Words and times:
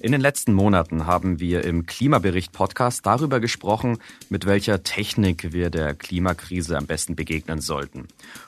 In 0.00 0.12
den 0.12 0.20
letzten 0.20 0.52
Monaten 0.52 1.06
haben 1.06 1.40
wir 1.40 1.64
im 1.64 1.84
Klimabericht-Podcast 1.84 3.04
darüber 3.04 3.40
gesprochen, 3.40 3.98
mit 4.28 4.46
welcher 4.46 4.84
Technik 4.84 5.52
wir 5.52 5.70
der 5.70 5.94
Klimakrise 5.94 6.78
am 6.78 6.86
besten 6.86 7.16
begegnen 7.16 7.60
sollten 7.60 8.06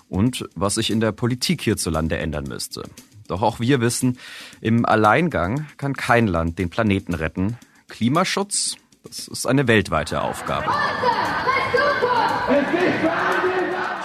und 0.09 0.49
was 0.55 0.77
sich 0.77 0.91
in 0.93 1.01
der 1.01 1.11
Politik 1.11 1.63
hierzulande 1.63 2.19
ändern 2.19 2.45
müsste. 2.45 2.85
Doch 3.27 3.43
auch 3.43 3.59
wir 3.59 3.81
wissen, 3.81 4.19
im 4.61 4.87
Alleingang 4.87 5.67
kann 5.77 5.95
kein 5.95 6.29
Land 6.29 6.61
den 6.61 6.71
Planeten 6.71 7.15
retten. 7.15 7.57
Klimaschutz, 7.89 8.77
das 9.03 9.27
ist 9.27 9.47
eine 9.47 9.67
weltweite 9.67 10.23
Aufgabe. 10.23 10.73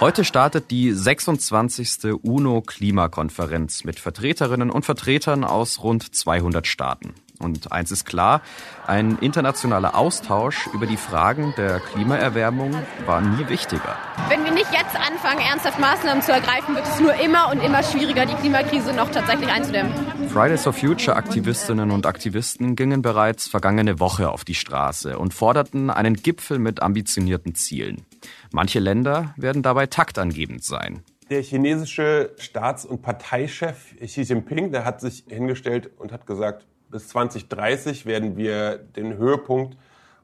Heute 0.00 0.24
startet 0.24 0.70
die 0.72 0.92
26. 0.92 2.14
UNO-Klimakonferenz 2.22 3.84
mit 3.84 4.00
Vertreterinnen 4.00 4.70
und 4.70 4.84
Vertretern 4.84 5.44
aus 5.44 5.82
rund 5.82 6.14
200 6.14 6.66
Staaten. 6.66 7.14
Und 7.38 7.72
eins 7.72 7.90
ist 7.90 8.04
klar, 8.04 8.42
ein 8.86 9.18
internationaler 9.18 9.94
Austausch 9.94 10.68
über 10.72 10.86
die 10.86 10.96
Fragen 10.96 11.54
der 11.56 11.80
Klimaerwärmung 11.80 12.74
war 13.04 13.20
nie 13.20 13.48
wichtiger. 13.48 13.96
Wenn 14.28 14.44
wir 14.44 14.52
nicht 14.52 14.72
jetzt 14.72 14.96
anfangen, 14.96 15.40
ernsthaft 15.40 15.78
Maßnahmen 15.78 16.22
zu 16.22 16.32
ergreifen, 16.32 16.74
wird 16.74 16.86
es 16.86 17.00
nur 17.00 17.14
immer 17.14 17.50
und 17.50 17.60
immer 17.62 17.82
schwieriger, 17.82 18.26
die 18.26 18.34
Klimakrise 18.34 18.92
noch 18.92 19.10
tatsächlich 19.10 19.50
einzudämmen. 19.50 19.92
Fridays 20.28 20.62
for 20.62 20.72
Future 20.72 21.16
Aktivistinnen 21.16 21.90
und 21.90 22.06
Aktivisten 22.06 22.76
gingen 22.76 23.02
bereits 23.02 23.48
vergangene 23.48 24.00
Woche 24.00 24.30
auf 24.30 24.44
die 24.44 24.54
Straße 24.54 25.18
und 25.18 25.34
forderten 25.34 25.90
einen 25.90 26.14
Gipfel 26.14 26.58
mit 26.58 26.82
ambitionierten 26.82 27.54
Zielen. 27.54 28.04
Manche 28.52 28.78
Länder 28.78 29.34
werden 29.36 29.62
dabei 29.62 29.86
taktangebend 29.86 30.64
sein. 30.64 31.02
Der 31.30 31.42
chinesische 31.42 32.34
Staats- 32.38 32.84
und 32.84 33.02
Parteichef 33.02 33.96
Xi 34.00 34.22
Jinping, 34.22 34.70
der 34.70 34.84
hat 34.84 35.00
sich 35.00 35.24
hingestellt 35.28 35.90
und 35.98 36.12
hat 36.12 36.26
gesagt, 36.26 36.66
bis 36.96 37.08
2030 37.08 38.06
werden 38.06 38.38
wir 38.38 38.78
den 38.78 39.18
Höhepunkt 39.18 39.76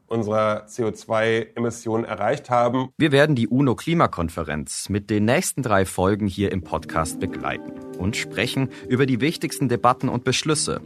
unserer 0.07 0.65
CO2-Emissionen 0.67 2.05
erreicht 2.05 2.49
haben. 2.49 2.89
Wir 2.97 3.11
werden 3.11 3.35
die 3.35 3.47
UNO-Klimakonferenz 3.47 4.89
mit 4.89 5.09
den 5.09 5.25
nächsten 5.25 5.63
drei 5.63 5.85
Folgen 5.85 6.27
hier 6.27 6.51
im 6.51 6.63
Podcast 6.63 7.19
begleiten 7.19 7.73
und 7.97 8.15
sprechen 8.15 8.69
über 8.87 9.05
die 9.05 9.21
wichtigsten 9.21 9.69
Debatten 9.69 10.09
und 10.09 10.23
Beschlüsse. 10.23 10.81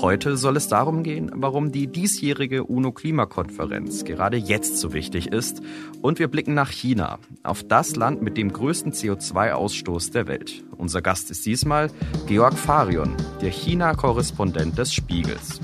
Heute 0.00 0.36
soll 0.36 0.56
es 0.56 0.68
darum 0.68 1.02
gehen, 1.02 1.30
warum 1.34 1.70
die 1.70 1.86
diesjährige 1.86 2.64
UNO-Klimakonferenz 2.64 4.04
gerade 4.04 4.36
jetzt 4.36 4.78
so 4.78 4.92
wichtig 4.92 5.28
ist. 5.28 5.60
Und 6.00 6.18
wir 6.18 6.28
blicken 6.28 6.54
nach 6.54 6.70
China, 6.70 7.18
auf 7.42 7.62
das 7.62 7.96
Land 7.96 8.22
mit 8.22 8.36
dem 8.36 8.52
größten 8.52 8.92
CO2-Ausstoß 8.92 10.12
der 10.12 10.26
Welt. 10.26 10.64
Unser 10.76 11.02
Gast 11.02 11.30
ist 11.30 11.44
diesmal 11.46 11.90
Georg 12.26 12.54
Farion, 12.58 13.16
der 13.40 13.50
China-Korrespondent 13.50 14.78
des 14.78 14.92
Spiegels. 14.92 15.60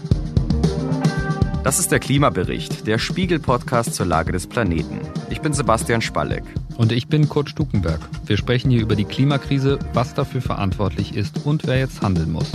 Das 1.69 1.79
ist 1.79 1.93
der 1.93 2.01
Klimabericht, 2.01 2.87
der 2.87 2.97
Spiegel-Podcast 2.97 3.93
zur 3.93 4.07
Lage 4.07 4.33
des 4.33 4.47
Planeten. 4.47 5.03
Ich 5.29 5.43
bin 5.43 5.53
Sebastian 5.53 6.01
Spalleck. 6.01 6.43
Und 6.79 6.93
ich 6.93 7.09
bin 7.09 7.29
Kurt 7.29 7.51
Stukenberg. 7.51 8.01
Wir 8.25 8.39
sprechen 8.39 8.71
hier 8.71 8.81
über 8.81 8.97
die 8.97 9.05
Klimakrise, 9.05 9.79
was 9.93 10.15
dafür 10.15 10.41
verantwortlich 10.41 11.15
ist 11.15 11.45
und 11.45 11.67
wer 11.67 11.79
jetzt 11.79 12.01
handeln 12.01 12.33
muss. 12.33 12.51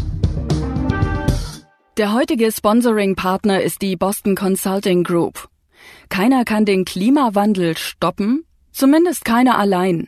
Der 1.97 2.11
heutige 2.11 2.52
Sponsoring-Partner 2.52 3.61
ist 3.61 3.84
die 3.84 3.95
Boston 3.95 4.34
Consulting 4.34 5.03
Group. 5.03 5.47
Keiner 6.09 6.44
kann 6.44 6.66
den 6.66 6.84
Klimawandel 6.84 7.78
stoppen, 7.78 8.45
zumindest 8.72 9.25
keiner 9.25 9.59
allein. 9.59 10.08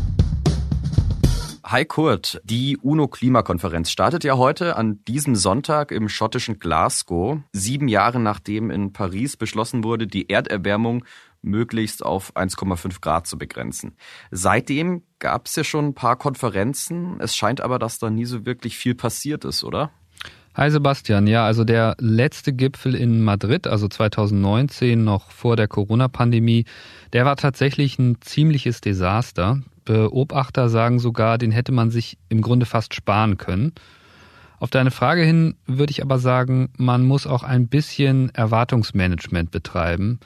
Hi 1.71 1.85
Kurt, 1.85 2.41
die 2.43 2.75
UNO-Klimakonferenz 2.75 3.91
startet 3.91 4.25
ja 4.25 4.35
heute 4.35 4.75
an 4.75 5.05
diesem 5.05 5.35
Sonntag 5.35 5.93
im 5.93 6.09
schottischen 6.09 6.59
Glasgow, 6.59 7.37
sieben 7.53 7.87
Jahre 7.87 8.19
nachdem 8.19 8.69
in 8.69 8.91
Paris 8.91 9.37
beschlossen 9.37 9.85
wurde, 9.85 10.05
die 10.05 10.29
Erderwärmung 10.29 11.05
möglichst 11.41 12.03
auf 12.03 12.35
1,5 12.35 12.99
Grad 12.99 13.25
zu 13.25 13.37
begrenzen. 13.37 13.95
Seitdem 14.31 15.03
gab 15.19 15.47
es 15.47 15.55
ja 15.55 15.63
schon 15.63 15.85
ein 15.85 15.93
paar 15.93 16.17
Konferenzen. 16.17 17.21
Es 17.21 17.37
scheint 17.37 17.61
aber, 17.61 17.79
dass 17.79 17.99
da 17.99 18.09
nie 18.09 18.25
so 18.25 18.45
wirklich 18.45 18.75
viel 18.75 18.93
passiert 18.93 19.45
ist, 19.45 19.63
oder? 19.63 19.91
Hi 20.55 20.69
Sebastian, 20.69 21.25
ja, 21.25 21.45
also 21.45 21.63
der 21.63 21.95
letzte 21.99 22.51
Gipfel 22.51 22.95
in 22.95 23.23
Madrid, 23.23 23.65
also 23.65 23.87
2019, 23.87 25.01
noch 25.01 25.31
vor 25.31 25.55
der 25.55 25.69
Corona-Pandemie, 25.69 26.65
der 27.13 27.23
war 27.23 27.37
tatsächlich 27.37 27.97
ein 27.97 28.17
ziemliches 28.19 28.81
Desaster. 28.81 29.61
Beobachter 29.91 30.69
sagen 30.69 30.99
sogar, 30.99 31.37
den 31.37 31.51
hätte 31.51 31.73
man 31.73 31.91
sich 31.91 32.17
im 32.29 32.41
Grunde 32.41 32.65
fast 32.65 32.95
sparen 32.95 33.35
können. 33.35 33.73
Auf 34.57 34.69
deine 34.69 34.91
Frage 34.91 35.23
hin 35.23 35.55
würde 35.65 35.91
ich 35.91 36.01
aber 36.01 36.17
sagen, 36.17 36.69
man 36.77 37.03
muss 37.03 37.27
auch 37.27 37.43
ein 37.43 37.67
bisschen 37.67 38.33
Erwartungsmanagement 38.33 39.51
betreiben. 39.51 40.19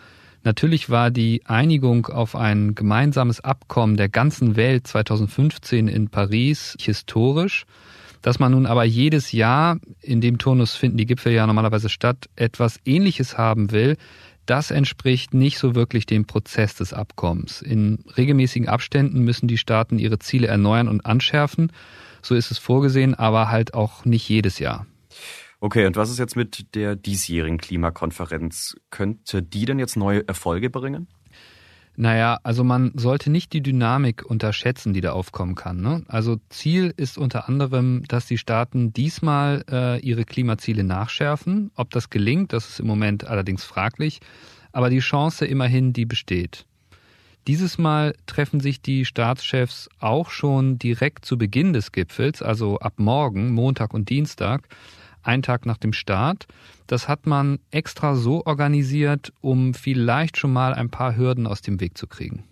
Natürlich 0.44 0.92
war 0.92 1.10
die 1.10 1.42
Einigung 1.48 2.06
auf 2.06 2.36
ein 2.36 2.76
gemeinsames 2.76 3.42
Abkommen 3.42 3.98
der 3.98 4.10
ganzen 4.10 4.56
Welt 4.56 4.86
2015 4.86 5.88
in 5.88 6.10
Paris 6.10 6.76
historisch. 6.80 7.66
Dass 8.22 8.38
man 8.38 8.52
nun 8.52 8.68
aber 8.68 8.84
jedes 8.84 9.32
Jahr, 9.32 9.78
in 10.02 10.22
dem 10.22 10.38
Turnus 10.38 10.76
finden 10.76 10.98
die 10.98 11.08
Gipfel 11.08 11.34
ja 11.34 11.48
normalerweise 11.48 11.90
statt, 11.90 12.30
etwas 12.36 12.80
Ähnliches 12.86 13.38
haben 13.38 13.72
will, 13.72 13.98
das 14.46 14.72
entspricht 14.72 15.34
nicht 15.34 15.58
so 15.58 15.76
wirklich 15.76 16.06
dem 16.06 16.26
Prozess 16.26 16.76
des 16.76 16.94
Abkommens. 16.94 17.62
In 17.62 18.04
regelmäßigen 18.18 18.68
Abständen 18.68 19.22
müssen 19.22 19.48
die 19.48 19.58
Staaten 19.58 20.00
ihre 20.00 20.20
Ziele 20.20 20.48
erneuern 20.48 20.88
und 20.88 21.06
anschärfen. 21.06 21.72
So 22.22 22.36
ist 22.36 22.52
es 22.52 22.58
vorgesehen, 22.58 23.16
aber 23.16 23.50
halt 23.50 23.74
auch 23.74 24.06
nicht 24.06 24.28
jedes 24.30 24.60
Jahr. 24.60 24.86
Okay, 25.60 25.86
und 25.86 25.96
was 25.96 26.10
ist 26.10 26.20
jetzt 26.20 26.36
mit 26.36 26.76
der 26.76 26.96
diesjährigen 26.96 27.58
Klimakonferenz? 27.58 28.76
Könnte 28.92 29.42
die 29.42 29.66
denn 29.66 29.80
jetzt 29.80 29.96
neue 29.96 30.28
Erfolge 30.28 30.70
bringen? 30.70 31.08
Naja, 31.98 32.40
also 32.44 32.64
man 32.64 32.92
sollte 32.96 33.30
nicht 33.30 33.54
die 33.54 33.62
Dynamik 33.62 34.26
unterschätzen, 34.26 34.94
die 34.94 35.02
da 35.02 35.14
aufkommen 35.14 35.56
kann. 35.56 35.82
Ne? 35.82 36.04
Also 36.08 36.38
Ziel 36.50 36.94
ist 36.98 37.18
unter 37.18 37.48
anderem, 37.48 38.04
dass 38.08 38.26
die 38.26 38.38
Staaten 38.38 38.92
diesmal 38.92 39.64
äh, 39.72 40.00
ihre 40.02 40.26
Klimaziele 40.26 40.84
nachschärfen. 40.84 41.72
Ob 41.76 41.92
das 41.92 42.10
gelingt, 42.10 42.52
das 42.52 42.70
ist 42.70 42.80
im 42.80 42.88
Moment 42.88 43.26
allerdings 43.26 43.64
fraglich. 43.64 44.20
Aber 44.74 44.90
die 44.90 45.00
Chance 45.00 45.46
immerhin, 45.46 45.94
die 45.94 46.06
besteht. 46.06 46.66
Dieses 47.48 47.78
Mal 47.78 48.16
treffen 48.26 48.60
sich 48.60 48.82
die 48.82 49.06
Staatschefs 49.06 49.88
auch 50.00 50.32
schon 50.32 50.80
direkt 50.80 51.26
zu 51.26 51.38
Beginn 51.38 51.74
des 51.74 51.92
Gipfels, 51.92 52.42
also 52.42 52.80
ab 52.80 52.94
morgen, 52.98 53.54
Montag 53.54 53.94
und 53.94 54.10
Dienstag, 54.10 54.68
einen 55.26 55.44
Tag 55.44 55.66
nach 55.66 55.78
dem 55.78 55.94
Start. 55.94 56.48
Das 56.88 57.08
hat 57.08 57.26
man 57.26 57.60
extra 57.72 58.16
so 58.16 58.46
organisiert, 58.46 59.34
um 59.42 59.74
vielleicht 59.74 60.38
schon 60.38 60.54
mal 60.54 60.74
ein 60.74 60.90
paar 60.90 61.18
Hürden 61.18 61.48
aus 61.48 61.62
dem 61.62 61.80
Weg 61.80 61.98
zu 61.98 62.08
kriegen. 62.08 62.44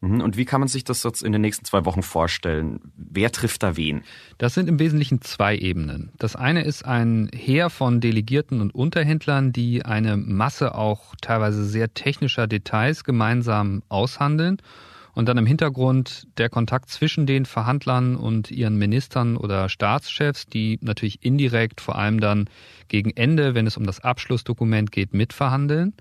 Mhm, 0.00 0.20
und 0.20 0.36
wie 0.36 0.44
kann 0.44 0.60
man 0.60 0.68
sich 0.68 0.84
das 0.84 1.02
jetzt 1.02 1.22
in 1.22 1.32
den 1.32 1.40
nächsten 1.40 1.64
zwei 1.64 1.84
Wochen 1.84 2.02
vorstellen? 2.02 2.80
Wer 2.96 3.32
trifft 3.32 3.62
da 3.62 3.76
wen? 3.76 4.02
Das 4.38 4.54
sind 4.54 4.68
im 4.68 4.78
Wesentlichen 4.78 5.22
zwei 5.22 5.56
Ebenen. 5.56 6.12
Das 6.18 6.36
eine 6.36 6.62
ist 6.62 6.84
ein 6.84 7.28
Heer 7.34 7.70
von 7.70 8.00
Delegierten 8.00 8.60
und 8.60 8.74
Unterhändlern, 8.74 9.52
die 9.52 9.84
eine 9.84 10.16
Masse 10.16 10.74
auch 10.74 11.14
teilweise 11.20 11.64
sehr 11.64 11.94
technischer 11.94 12.46
Details 12.46 13.02
gemeinsam 13.04 13.82
aushandeln. 13.88 14.58
Und 15.18 15.26
dann 15.28 15.36
im 15.36 15.46
Hintergrund 15.46 16.28
der 16.38 16.48
Kontakt 16.48 16.90
zwischen 16.90 17.26
den 17.26 17.44
Verhandlern 17.44 18.14
und 18.14 18.52
ihren 18.52 18.78
Ministern 18.78 19.36
oder 19.36 19.68
Staatschefs, 19.68 20.46
die 20.46 20.78
natürlich 20.80 21.24
indirekt 21.24 21.80
vor 21.80 21.96
allem 21.98 22.20
dann 22.20 22.48
gegen 22.86 23.10
Ende, 23.10 23.56
wenn 23.56 23.66
es 23.66 23.76
um 23.76 23.84
das 23.84 23.98
Abschlussdokument 23.98 24.92
geht, 24.92 25.14
mitverhandeln. 25.14 25.94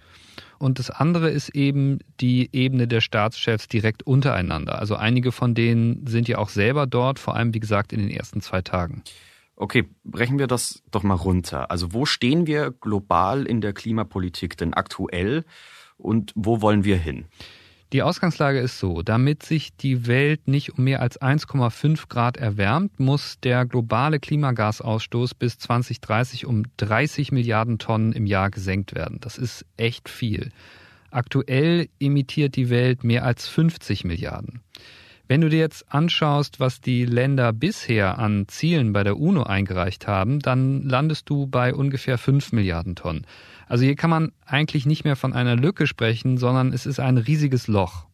Und 0.59 0.77
das 0.77 0.91
andere 0.91 1.31
ist 1.31 1.49
eben 1.49 1.97
die 2.19 2.51
Ebene 2.53 2.87
der 2.87 3.01
Staatschefs 3.01 3.67
direkt 3.67 4.03
untereinander. 4.03 4.77
Also 4.77 4.95
einige 4.95 5.31
von 5.31 5.55
denen 5.55 6.05
sind 6.05 6.27
ja 6.27 6.37
auch 6.37 6.49
selber 6.49 6.85
dort, 6.85 7.17
vor 7.17 7.35
allem 7.35 7.55
wie 7.55 7.59
gesagt 7.59 7.93
in 7.93 7.99
den 7.99 8.11
ersten 8.11 8.41
zwei 8.41 8.61
Tagen. 8.61 9.01
Okay, 9.55 9.85
brechen 10.03 10.37
wir 10.37 10.45
das 10.45 10.83
doch 10.91 11.01
mal 11.01 11.15
runter. 11.15 11.71
Also 11.71 11.91
wo 11.91 12.05
stehen 12.05 12.45
wir 12.45 12.69
global 12.69 13.47
in 13.47 13.61
der 13.61 13.73
Klimapolitik 13.73 14.57
denn 14.57 14.75
aktuell 14.75 15.43
und 15.97 16.33
wo 16.35 16.61
wollen 16.61 16.83
wir 16.83 16.97
hin? 16.97 17.25
Die 17.93 18.01
Ausgangslage 18.01 18.59
ist 18.59 18.79
so, 18.79 19.01
damit 19.01 19.43
sich 19.43 19.73
die 19.77 20.07
Welt 20.07 20.45
nicht 20.49 20.77
um 20.77 20.83
mehr 20.83 21.01
als 21.01 21.21
1,5 21.21 22.09
Grad 22.09 22.35
erwärmt, 22.35 22.99
muss 22.99 23.39
der 23.39 23.65
globale 23.65 24.19
Klimagasausstoß 24.19 25.33
bis 25.35 25.57
2030 25.57 26.45
um 26.45 26.63
30 26.75 27.31
Milliarden 27.31 27.79
Tonnen 27.79 28.11
im 28.11 28.25
Jahr 28.25 28.49
gesenkt 28.49 28.93
werden. 28.93 29.19
Das 29.21 29.37
ist 29.37 29.65
echt 29.77 30.09
viel. 30.09 30.51
Aktuell 31.11 31.87
emittiert 31.97 32.57
die 32.57 32.69
Welt 32.69 33.05
mehr 33.05 33.23
als 33.23 33.47
50 33.47 34.03
Milliarden. 34.03 34.59
Wenn 35.29 35.39
du 35.39 35.49
dir 35.49 35.59
jetzt 35.59 35.91
anschaust, 35.91 36.59
was 36.59 36.81
die 36.81 37.05
Länder 37.05 37.53
bisher 37.53 38.17
an 38.19 38.49
Zielen 38.49 38.91
bei 38.91 39.03
der 39.03 39.17
UNO 39.17 39.43
eingereicht 39.43 40.07
haben, 40.07 40.39
dann 40.39 40.83
landest 40.83 41.29
du 41.29 41.47
bei 41.47 41.73
ungefähr 41.73 42.17
5 42.17 42.51
Milliarden 42.51 42.95
Tonnen. 42.95 43.25
Also 43.67 43.83
hier 43.83 43.95
kann 43.95 44.09
man 44.09 44.31
eigentlich 44.45 44.85
nicht 44.85 45.03
mehr 45.03 45.15
von 45.15 45.33
einer 45.33 45.55
Lücke 45.55 45.87
sprechen, 45.87 46.37
sondern 46.37 46.73
es 46.73 46.85
ist 46.85 46.99
ein 46.99 47.17
riesiges 47.17 47.67
Loch. 47.67 48.05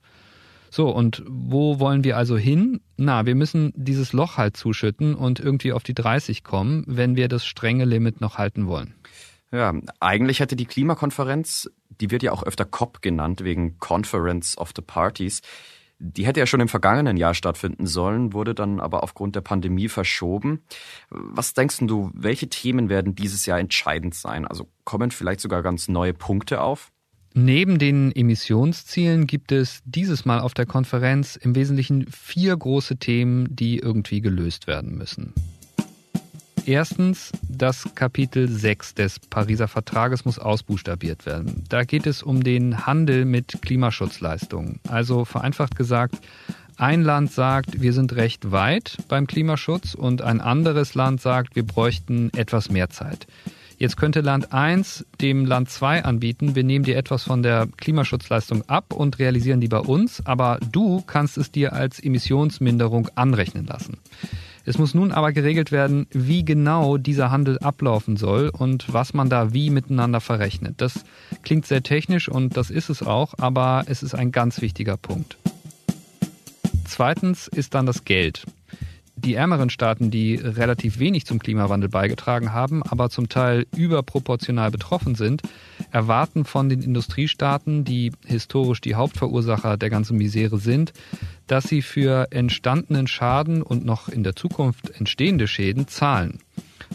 So, 0.69 0.89
und 0.89 1.23
wo 1.27 1.79
wollen 1.79 2.03
wir 2.03 2.17
also 2.17 2.35
hin? 2.35 2.81
Na, 2.97 3.27
wir 3.27 3.35
müssen 3.35 3.71
dieses 3.75 4.11
Loch 4.11 4.37
halt 4.37 4.57
zuschütten 4.57 5.13
und 5.13 5.39
irgendwie 5.39 5.71
auf 5.71 5.83
die 5.83 5.93
30 5.93 6.43
kommen, 6.43 6.83
wenn 6.87 7.15
wir 7.15 7.27
das 7.27 7.45
strenge 7.45 7.85
Limit 7.85 8.21
noch 8.21 8.39
halten 8.39 8.65
wollen. 8.65 8.95
Ja, 9.51 9.71
eigentlich 9.99 10.39
hätte 10.39 10.55
die 10.55 10.65
Klimakonferenz, 10.65 11.69
die 12.01 12.09
wird 12.09 12.23
ja 12.23 12.31
auch 12.31 12.41
öfter 12.41 12.65
COP 12.65 13.03
genannt, 13.03 13.43
wegen 13.43 13.77
Conference 13.77 14.57
of 14.57 14.71
the 14.75 14.81
Parties, 14.81 15.41
die 15.99 16.25
hätte 16.25 16.39
ja 16.39 16.45
schon 16.45 16.59
im 16.59 16.67
vergangenen 16.67 17.17
Jahr 17.17 17.33
stattfinden 17.33 17.87
sollen, 17.87 18.33
wurde 18.33 18.53
dann 18.53 18.79
aber 18.79 19.03
aufgrund 19.03 19.35
der 19.35 19.41
Pandemie 19.41 19.87
verschoben. 19.87 20.63
Was 21.09 21.53
denkst 21.53 21.77
du, 21.81 22.11
welche 22.13 22.49
Themen 22.49 22.89
werden 22.89 23.15
dieses 23.15 23.45
Jahr 23.45 23.59
entscheidend 23.59 24.15
sein? 24.15 24.45
Also 24.45 24.69
kommen 24.83 25.11
vielleicht 25.11 25.39
sogar 25.39 25.63
ganz 25.63 25.87
neue 25.87 26.13
Punkte 26.13 26.61
auf? 26.61 26.91
Neben 27.35 27.79
den 27.79 28.11
Emissionszielen 28.11 29.25
gibt 29.25 29.51
es 29.51 29.81
dieses 29.85 30.23
Mal 30.23 30.39
auf 30.39 30.53
der 30.53 30.67
Konferenz 30.67 31.35
im 31.35 31.55
Wesentlichen 31.55 32.05
vier 32.11 32.55
große 32.55 32.97
Themen, 32.97 33.47
die 33.49 33.79
irgendwie 33.79 34.21
gelöst 34.21 34.67
werden 34.67 34.95
müssen. 34.95 35.33
Erstens, 36.65 37.33
das 37.49 37.89
Kapitel 37.93 38.47
6 38.47 38.95
des 38.95 39.19
Pariser 39.19 39.67
Vertrages 39.67 40.23
muss 40.23 40.39
ausbuchstabiert 40.39 41.25
werden. 41.25 41.65
Da 41.67 41.83
geht 41.83 42.07
es 42.07 42.23
um 42.23 42.41
den 42.41 42.85
Handel 42.85 43.25
mit 43.25 43.61
Klimaschutzleistungen. 43.61 44.79
Also 44.87 45.25
vereinfacht 45.25 45.75
gesagt, 45.75 46.15
ein 46.77 47.01
Land 47.01 47.33
sagt, 47.33 47.81
wir 47.81 47.91
sind 47.91 48.15
recht 48.15 48.51
weit 48.51 48.97
beim 49.09 49.27
Klimaschutz 49.27 49.93
und 49.93 50.21
ein 50.21 50.39
anderes 50.39 50.95
Land 50.95 51.19
sagt, 51.19 51.55
wir 51.55 51.65
bräuchten 51.65 52.31
etwas 52.33 52.69
mehr 52.69 52.89
Zeit. 52.89 53.27
Jetzt 53.77 53.97
könnte 53.97 54.21
Land 54.21 54.53
1 54.53 55.05
dem 55.19 55.45
Land 55.45 55.69
2 55.69 56.05
anbieten, 56.05 56.55
wir 56.55 56.63
nehmen 56.63 56.85
dir 56.85 56.95
etwas 56.95 57.23
von 57.23 57.43
der 57.43 57.67
Klimaschutzleistung 57.75 58.63
ab 58.69 58.93
und 58.93 59.19
realisieren 59.19 59.59
die 59.59 59.67
bei 59.67 59.79
uns, 59.79 60.25
aber 60.25 60.59
du 60.71 61.01
kannst 61.01 61.37
es 61.37 61.51
dir 61.51 61.73
als 61.73 61.99
Emissionsminderung 61.99 63.09
anrechnen 63.15 63.65
lassen. 63.65 63.97
Es 64.65 64.77
muss 64.77 64.93
nun 64.93 65.11
aber 65.11 65.33
geregelt 65.33 65.71
werden, 65.73 66.07
wie 66.11 66.45
genau 66.45 66.97
dieser 66.97 67.31
Handel 67.31 67.59
ablaufen 67.59 68.15
soll 68.15 68.49
und 68.49 68.93
was 68.93 69.13
man 69.13 69.29
da 69.29 69.53
wie 69.53 69.69
miteinander 69.69 70.21
verrechnet. 70.21 70.75
Das 70.77 71.03
klingt 71.43 71.65
sehr 71.65 71.83
technisch 71.83 72.29
und 72.29 72.55
das 72.55 72.69
ist 72.69 72.89
es 72.89 73.03
auch, 73.03 73.33
aber 73.39 73.83
es 73.87 74.03
ist 74.03 74.15
ein 74.15 74.31
ganz 74.31 74.61
wichtiger 74.61 74.95
Punkt. 74.95 75.37
Zweitens 76.85 77.47
ist 77.47 77.73
dann 77.73 77.85
das 77.85 78.05
Geld. 78.05 78.45
Die 79.15 79.35
ärmeren 79.35 79.69
Staaten, 79.69 80.11
die 80.11 80.35
relativ 80.35 80.99
wenig 80.99 81.25
zum 81.25 81.39
Klimawandel 81.39 81.89
beigetragen 81.89 82.53
haben, 82.53 82.83
aber 82.83 83.09
zum 83.09 83.29
Teil 83.29 83.67
überproportional 83.75 84.71
betroffen 84.71 85.15
sind, 85.15 85.41
erwarten 85.93 86.43
von 86.43 86.69
den 86.69 86.81
Industriestaaten, 86.81 87.85
die 87.85 88.11
historisch 88.25 88.81
die 88.81 88.95
Hauptverursacher 88.95 89.77
der 89.77 89.89
ganzen 89.89 90.17
Misere 90.17 90.57
sind, 90.57 90.91
dass 91.47 91.65
sie 91.65 91.81
für 91.81 92.27
entstandenen 92.31 93.07
Schaden 93.07 93.61
und 93.61 93.85
noch 93.85 94.09
in 94.09 94.23
der 94.23 94.35
Zukunft 94.35 94.89
entstehende 94.89 95.47
Schäden 95.47 95.87
zahlen. 95.87 96.39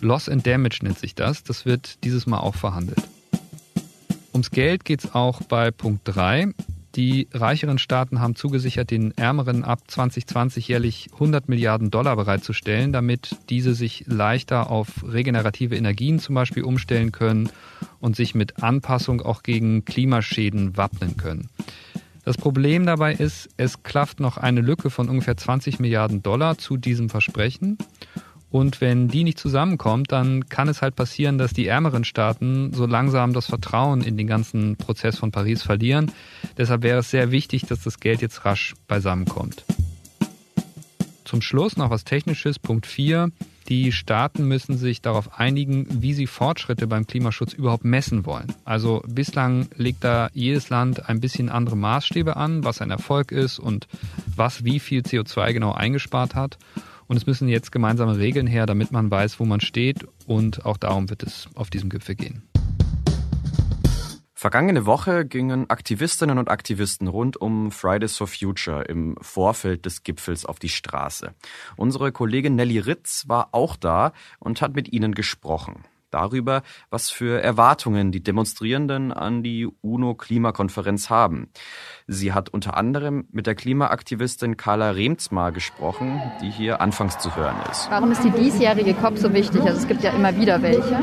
Loss 0.01 0.29
and 0.29 0.47
Damage 0.47 0.81
nennt 0.83 0.99
sich 0.99 1.15
das. 1.15 1.45
Das 1.45 1.65
wird 1.65 2.03
dieses 2.05 2.27
Mal 2.27 2.39
auch 2.39 2.55
verhandelt. 2.55 3.03
Ums 4.33 4.51
Geld 4.51 4.85
geht 4.85 5.05
es 5.05 5.15
auch 5.15 5.43
bei 5.43 5.71
Punkt 5.71 6.03
3. 6.05 6.53
Die 6.95 7.29
reicheren 7.33 7.79
Staaten 7.79 8.21
haben 8.21 8.35
zugesichert, 8.35 8.91
den 8.91 9.17
Ärmeren 9.17 9.63
ab 9.63 9.81
2020 9.87 10.69
jährlich 10.69 11.11
100 11.13 11.49
Milliarden 11.49 11.91
Dollar 11.91 12.17
bereitzustellen, 12.17 12.93
damit 12.93 13.37
diese 13.51 13.75
sich 13.75 14.05
leichter 14.07 14.71
auf 14.71 15.05
regenerative 15.07 15.77
Energien 15.77 16.19
zum 16.19 16.35
Beispiel 16.35 16.65
umstellen 16.65 17.13
können 17.13 17.51
und 18.01 18.17
sich 18.17 18.35
mit 18.35 18.63
Anpassung 18.63 19.21
auch 19.21 19.43
gegen 19.43 19.85
Klimaschäden 19.85 20.77
wappnen 20.77 21.17
können. 21.17 21.51
Das 22.25 22.37
Problem 22.37 22.85
dabei 22.85 23.15
ist, 23.15 23.49
es 23.57 23.83
klafft 23.83 24.21
noch 24.21 24.37
eine 24.37 24.61
Lücke 24.61 24.91
von 24.91 25.09
ungefähr 25.09 25.37
20 25.37 25.81
Milliarden 25.81 26.23
Dollar 26.23 26.59
zu 26.59 26.77
diesem 26.77 27.09
Versprechen. 27.09 27.79
Und 28.51 28.81
wenn 28.81 29.09
die 29.09 29.25
nicht 29.25 29.39
zusammenkommt, 29.39 30.11
dann 30.11 30.49
kann 30.49 30.69
es 30.69 30.81
halt 30.81 30.97
passieren, 30.97 31.37
dass 31.37 31.53
die 31.53 31.67
ärmeren 31.67 32.05
Staaten 32.05 32.73
so 32.73 32.87
langsam 32.87 33.33
das 33.33 33.47
Vertrauen 33.47 34.03
in 34.03 34.17
den 34.17 34.27
ganzen 34.27 34.77
Prozess 34.77 35.19
von 35.19 35.31
Paris 35.31 35.63
verlieren. 35.63 36.13
Deshalb 36.57 36.83
wäre 36.83 37.01
es 37.01 37.11
sehr 37.11 37.31
wichtig, 37.31 37.67
dass 37.67 37.83
das 37.83 38.01
Geld 38.01 38.23
jetzt 38.23 38.45
rasch 38.45 38.75
beisammenkommt. 38.87 39.65
Zum 41.25 41.43
Schluss 41.43 41.77
noch 41.77 41.91
was 41.91 42.05
Technisches, 42.05 42.59
Punkt 42.59 42.87
4. 42.87 43.31
Die 43.69 43.93
Staaten 43.93 44.49
müssen 44.49 44.79
sich 44.79 45.03
darauf 45.03 45.39
einigen, 45.39 45.87
wie 45.91 46.15
sie 46.15 46.27
Fortschritte 46.27 46.87
beim 46.87 47.07
Klimaschutz 47.07 47.53
überhaupt 47.53 47.85
messen 47.85 48.25
wollen. 48.25 48.47
Also 48.65 49.03
bislang 49.07 49.69
legt 49.77 50.05
da 50.05 50.31
jedes 50.33 50.71
Land 50.71 51.07
ein 51.11 51.21
bisschen 51.21 51.51
andere 51.51 51.77
Maßstäbe 51.77 52.39
an, 52.39 52.65
was 52.65 52.81
ein 52.81 52.91
Erfolg 52.91 53.31
ist 53.31 53.59
und 53.59 53.89
was 54.35 54.65
wie 54.65 54.81
viel 54.81 55.03
CO2 55.03 55.53
genau 55.53 55.73
eingespart 55.73 56.35
hat. 56.35 56.57
Und 57.09 57.17
es 57.17 57.27
müssen 57.27 57.49
jetzt 57.49 57.73
gemeinsame 57.73 58.19
Regeln 58.19 58.47
her, 58.47 58.67
damit 58.67 58.93
man 58.93 59.11
weiß, 59.11 59.41
wo 59.41 59.45
man 59.45 59.61
steht. 59.61 60.07
Und 60.27 60.65
auch 60.65 60.77
darum 60.77 61.11
wird 61.11 61.23
es 61.23 61.49
auf 61.55 61.71
diesem 61.71 61.89
Gipfel 61.89 62.15
gehen. 62.15 62.43
Vergangene 64.35 64.87
Woche 64.87 65.27
gingen 65.27 65.69
Aktivistinnen 65.69 66.39
und 66.39 66.49
Aktivisten 66.49 67.09
rund 67.09 67.37
um 67.37 67.73
Fridays 67.73 68.17
for 68.17 68.29
Future 68.29 68.83
im 68.85 69.17
Vorfeld 69.21 69.85
des 69.85 70.05
Gipfels 70.05 70.47
auf 70.47 70.61
die 70.61 70.69
Straße. 70.69 71.35
Unsere 71.77 72.13
Kollegin 72.13 72.55
Nelly 72.55 72.79
Ritz 72.79 73.25
war 73.27 73.49
auch 73.51 73.75
da 73.75 74.13
und 74.39 74.63
hat 74.63 74.77
mit 74.77 74.93
ihnen 74.93 75.15
gesprochen 75.15 75.83
darüber, 76.11 76.63
was 76.91 77.11
für 77.11 77.43
Erwartungen 77.43 78.13
die 78.13 78.23
Demonstrierenden 78.23 79.13
an 79.13 79.43
die 79.43 79.67
UNO-Klimakonferenz 79.67 81.11
haben. 81.11 81.51
Sie 82.07 82.33
hat 82.33 82.49
unter 82.49 82.77
anderem 82.77 83.27
mit 83.31 83.47
der 83.47 83.55
Klimaaktivistin 83.55 84.57
Carla 84.57 84.91
Remzmar 84.91 85.53
gesprochen, 85.53 86.21
die 86.43 86.51
hier 86.51 86.81
anfangs 86.81 87.19
zu 87.19 87.37
hören 87.37 87.57
ist. 87.71 87.91
Warum 87.91 88.13
ist 88.13 88.25
die 88.25 88.31
diesjährige 88.31 88.95
COP 88.95 89.19
so 89.19 89.33
wichtig? 89.33 89.63
Also 89.63 89.79
es 89.79 89.89
gibt 89.89 90.03
ja 90.03 90.11
immer 90.11 90.37
wieder 90.37 90.63
welche. 90.63 90.97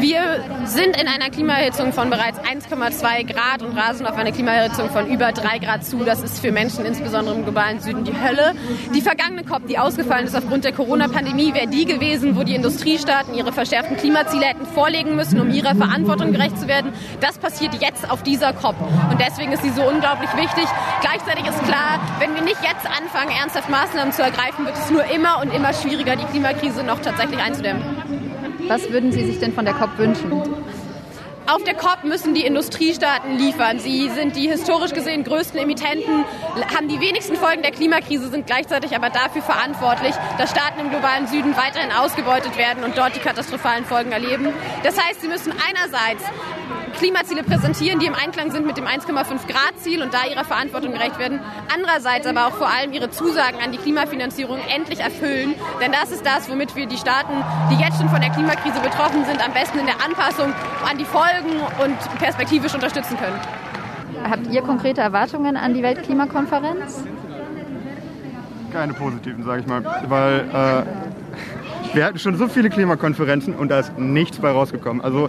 Wir 0.00 0.42
sind 0.64 0.98
in 0.98 1.06
einer 1.08 1.28
Klimaerhitzung 1.28 1.92
von 1.92 2.08
bereits 2.08 2.38
1,2 2.40 3.30
Grad 3.30 3.60
und 3.60 3.76
rasen 3.76 4.06
auf 4.06 4.16
eine 4.16 4.32
Klimaerhitzung 4.32 4.88
von 4.88 5.06
über 5.06 5.30
3 5.30 5.58
Grad 5.58 5.84
zu. 5.84 6.04
Das 6.04 6.22
ist 6.22 6.40
für 6.40 6.52
Menschen, 6.52 6.86
insbesondere 6.86 7.34
im 7.34 7.42
globalen 7.42 7.80
Süden, 7.80 8.04
die 8.04 8.14
Hölle. 8.18 8.54
Die 8.94 9.02
vergangene 9.02 9.44
COP, 9.44 9.66
die 9.66 9.78
ausgefallen 9.78 10.26
ist 10.26 10.34
aufgrund 10.34 10.64
der 10.64 10.72
Corona-Pandemie, 10.72 11.52
wäre 11.52 11.66
die 11.66 11.84
gewesen, 11.84 12.34
wo 12.34 12.44
die 12.44 12.54
Industriestaaten 12.54 13.34
ihre 13.34 13.52
verschärften 13.52 13.98
Klimaziele 13.98 14.46
hätten 14.46 14.64
vorlegen 14.64 15.16
müssen, 15.16 15.38
um 15.38 15.50
ihrer 15.50 15.74
Verantwortung 15.74 16.32
gerecht 16.32 16.58
zu 16.58 16.66
werden. 16.66 16.94
Das 17.20 17.36
passiert 17.36 17.74
jetzt 17.82 18.10
auf 18.10 18.22
dieser 18.22 18.54
COP. 18.54 18.76
Und 19.10 19.20
deswegen 19.20 19.52
ist 19.52 19.62
sie 19.62 19.70
so 19.70 19.82
unglaublich 19.82 20.34
wichtig. 20.34 20.64
Gleichzeitig 21.02 21.46
ist 21.46 21.62
klar, 21.64 22.00
wenn 22.20 22.34
wir 22.34 22.42
nicht 22.42 22.62
jetzt 22.62 22.86
anfangen, 22.86 23.32
ernsthaft 23.38 23.68
Maßnahmen 23.68 24.14
zu 24.14 24.22
ergreifen, 24.22 24.64
wird 24.64 24.76
es 24.76 24.90
nur 24.90 25.04
immer 25.04 25.42
und 25.42 25.52
immer 25.52 25.74
schwieriger, 25.74 26.16
die 26.16 26.24
Klimakrise 26.24 26.82
noch 26.84 27.00
tatsächlich 27.00 27.38
einzudämmen. 27.38 27.99
Was 28.70 28.88
würden 28.92 29.10
Sie 29.10 29.24
sich 29.24 29.40
denn 29.40 29.52
von 29.52 29.64
der 29.64 29.74
COP 29.74 29.98
wünschen? 29.98 30.30
Auf 31.48 31.64
der 31.64 31.74
COP 31.74 32.04
müssen 32.04 32.34
die 32.34 32.46
Industriestaaten 32.46 33.36
liefern. 33.36 33.80
Sie 33.80 34.08
sind 34.10 34.36
die 34.36 34.48
historisch 34.48 34.92
gesehen 34.92 35.24
größten 35.24 35.58
Emittenten, 35.58 36.24
haben 36.72 36.86
die 36.86 37.00
wenigsten 37.00 37.34
Folgen 37.34 37.62
der 37.62 37.72
Klimakrise, 37.72 38.28
sind 38.28 38.46
gleichzeitig 38.46 38.94
aber 38.94 39.10
dafür 39.10 39.42
verantwortlich, 39.42 40.14
dass 40.38 40.52
Staaten 40.52 40.78
im 40.78 40.90
globalen 40.90 41.26
Süden 41.26 41.56
weiterhin 41.56 41.90
ausgebeutet 41.90 42.56
werden 42.56 42.84
und 42.84 42.96
dort 42.96 43.16
die 43.16 43.18
katastrophalen 43.18 43.84
Folgen 43.84 44.12
erleben. 44.12 44.50
Das 44.84 44.96
heißt, 44.96 45.20
sie 45.20 45.26
müssen 45.26 45.52
einerseits 45.52 46.22
Klimaziele 46.92 47.42
präsentieren, 47.42 47.98
die 47.98 48.06
im 48.06 48.14
Einklang 48.14 48.50
sind 48.50 48.66
mit 48.66 48.76
dem 48.76 48.86
1,5 48.86 49.46
Grad 49.46 49.78
Ziel 49.78 50.02
und 50.02 50.12
da 50.12 50.24
ihrer 50.30 50.44
Verantwortung 50.44 50.92
gerecht 50.92 51.18
werden. 51.18 51.40
Andererseits 51.72 52.26
aber 52.26 52.46
auch 52.46 52.52
vor 52.52 52.68
allem 52.68 52.92
ihre 52.92 53.10
Zusagen 53.10 53.58
an 53.64 53.72
die 53.72 53.78
Klimafinanzierung 53.78 54.58
endlich 54.74 55.00
erfüllen. 55.00 55.54
Denn 55.80 55.92
das 55.92 56.10
ist 56.10 56.24
das, 56.24 56.50
womit 56.50 56.76
wir 56.76 56.86
die 56.86 56.96
Staaten, 56.96 57.32
die 57.70 57.82
jetzt 57.82 57.98
schon 57.98 58.08
von 58.08 58.20
der 58.20 58.30
Klimakrise 58.30 58.80
betroffen 58.80 59.24
sind, 59.24 59.44
am 59.44 59.52
besten 59.52 59.78
in 59.78 59.86
der 59.86 60.04
Anpassung 60.04 60.52
an 60.88 60.98
die 60.98 61.04
Folgen 61.04 61.60
und 61.82 62.18
perspektivisch 62.18 62.74
unterstützen 62.74 63.16
können. 63.16 63.38
Habt 64.28 64.46
ihr 64.48 64.62
konkrete 64.62 65.00
Erwartungen 65.00 65.56
an 65.56 65.74
die 65.74 65.82
Weltklimakonferenz? 65.82 67.04
Keine 68.72 68.92
positiven, 68.94 69.44
sage 69.44 69.60
ich 69.62 69.66
mal, 69.66 69.82
weil 70.08 70.48
äh, 70.52 71.09
wir 71.92 72.04
hatten 72.04 72.18
schon 72.18 72.36
so 72.36 72.48
viele 72.48 72.70
Klimakonferenzen 72.70 73.54
und 73.54 73.68
da 73.68 73.80
ist 73.80 73.98
nichts 73.98 74.38
bei 74.38 74.50
rausgekommen. 74.50 75.02
Also 75.02 75.28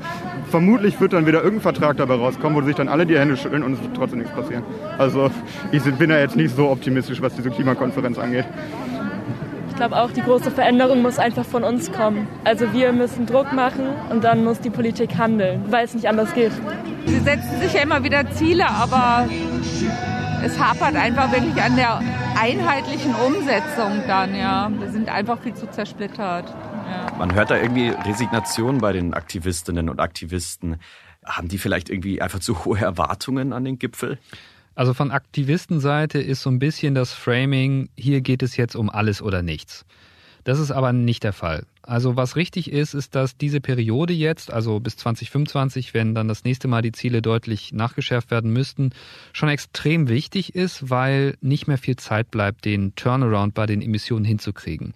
vermutlich 0.49 0.99
wird 0.99 1.13
dann 1.13 1.25
wieder 1.25 1.39
irgendein 1.39 1.61
Vertrag 1.61 1.97
dabei 1.97 2.15
rauskommen, 2.15 2.61
wo 2.61 2.65
sich 2.65 2.75
dann 2.75 2.87
alle 2.87 3.05
die 3.05 3.17
Hände 3.17 3.37
schütteln 3.37 3.63
und 3.63 3.73
es 3.73 3.81
wird 3.81 3.95
trotzdem 3.95 4.19
nichts 4.19 4.33
passieren. 4.33 4.63
Also 4.97 5.31
ich 5.71 5.83
bin 5.83 6.09
da 6.09 6.19
jetzt 6.19 6.35
nicht 6.35 6.55
so 6.55 6.69
optimistisch, 6.69 7.21
was 7.21 7.35
diese 7.35 7.49
Klimakonferenz 7.49 8.17
angeht. 8.17 8.45
Ich 9.69 9.75
glaube 9.77 9.97
auch, 9.97 10.11
die 10.11 10.21
große 10.21 10.51
Veränderung 10.51 11.01
muss 11.01 11.17
einfach 11.17 11.45
von 11.45 11.63
uns 11.63 11.91
kommen. 11.91 12.27
Also 12.43 12.71
wir 12.73 12.91
müssen 12.91 13.25
Druck 13.25 13.51
machen 13.53 13.87
und 14.09 14.23
dann 14.23 14.43
muss 14.43 14.59
die 14.59 14.69
Politik 14.69 15.17
handeln, 15.17 15.63
weil 15.69 15.85
es 15.85 15.95
nicht 15.95 16.07
anders 16.07 16.33
geht. 16.33 16.51
Sie 17.05 17.19
setzen 17.19 17.59
sich 17.61 17.73
ja 17.73 17.81
immer 17.81 18.03
wieder 18.03 18.29
Ziele, 18.31 18.69
aber 18.69 19.27
es 20.43 20.59
hapert 20.59 20.95
einfach 20.95 21.31
wirklich 21.31 21.61
an 21.61 21.75
der 21.75 22.01
einheitlichen 22.39 23.13
Umsetzung 23.15 24.03
dann, 24.07 24.35
ja. 24.35 24.71
Wir 24.79 24.89
sind 24.91 25.09
einfach 25.09 25.39
viel 25.41 25.53
zu 25.53 25.69
zersplittert. 25.69 26.49
Ja. 26.49 27.13
Man 27.17 27.33
hört 27.35 27.51
da 27.51 27.57
irgendwie 27.57 27.89
Resignation 27.89 28.79
bei 28.79 28.93
den 28.93 29.13
Aktivistinnen 29.13 29.89
und 29.89 29.99
Aktivisten. 29.99 30.77
Haben 31.25 31.47
die 31.47 31.57
vielleicht 31.57 31.89
irgendwie 31.89 32.21
einfach 32.21 32.39
zu 32.39 32.65
hohe 32.65 32.79
Erwartungen 32.79 33.53
an 33.53 33.63
den 33.65 33.77
Gipfel? 33.77 34.17
Also 34.73 34.93
von 34.93 35.11
Aktivistenseite 35.11 36.19
ist 36.19 36.41
so 36.41 36.49
ein 36.49 36.59
bisschen 36.59 36.95
das 36.95 37.13
Framing, 37.13 37.89
hier 37.95 38.21
geht 38.21 38.41
es 38.41 38.57
jetzt 38.57 38.75
um 38.75 38.89
alles 38.89 39.21
oder 39.21 39.41
nichts. 39.41 39.85
Das 40.43 40.59
ist 40.59 40.71
aber 40.71 40.93
nicht 40.93 41.23
der 41.23 41.33
Fall. 41.33 41.65
Also 41.83 42.15
was 42.15 42.35
richtig 42.35 42.71
ist, 42.71 42.93
ist, 42.93 43.15
dass 43.15 43.37
diese 43.37 43.59
Periode 43.59 44.13
jetzt, 44.13 44.51
also 44.51 44.79
bis 44.79 44.97
2025, 44.97 45.93
wenn 45.93 46.15
dann 46.15 46.27
das 46.27 46.43
nächste 46.43 46.67
Mal 46.67 46.81
die 46.81 46.91
Ziele 46.91 47.21
deutlich 47.21 47.73
nachgeschärft 47.73 48.31
werden 48.31 48.51
müssten, 48.51 48.91
schon 49.33 49.49
extrem 49.49 50.07
wichtig 50.07 50.55
ist, 50.55 50.89
weil 50.89 51.35
nicht 51.41 51.67
mehr 51.67 51.77
viel 51.77 51.95
Zeit 51.95 52.31
bleibt, 52.31 52.65
den 52.65 52.95
Turnaround 52.95 53.53
bei 53.53 53.65
den 53.65 53.81
Emissionen 53.81 54.25
hinzukriegen. 54.25 54.93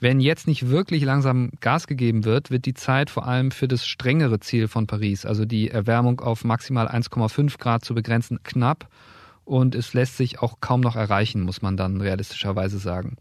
Wenn 0.00 0.20
jetzt 0.20 0.46
nicht 0.46 0.68
wirklich 0.68 1.04
langsam 1.04 1.52
Gas 1.60 1.86
gegeben 1.86 2.24
wird, 2.24 2.50
wird 2.50 2.66
die 2.66 2.74
Zeit 2.74 3.10
vor 3.10 3.26
allem 3.26 3.50
für 3.50 3.68
das 3.68 3.86
strengere 3.86 4.40
Ziel 4.40 4.68
von 4.68 4.86
Paris, 4.86 5.24
also 5.24 5.44
die 5.44 5.70
Erwärmung 5.70 6.20
auf 6.20 6.44
maximal 6.44 6.88
1,5 6.88 7.58
Grad 7.58 7.84
zu 7.84 7.94
begrenzen, 7.94 8.42
knapp 8.42 8.88
und 9.44 9.74
es 9.74 9.94
lässt 9.94 10.16
sich 10.16 10.40
auch 10.40 10.60
kaum 10.60 10.80
noch 10.80 10.96
erreichen, 10.96 11.42
muss 11.42 11.62
man 11.62 11.76
dann 11.76 12.00
realistischerweise 12.00 12.78
sagen. 12.78 13.16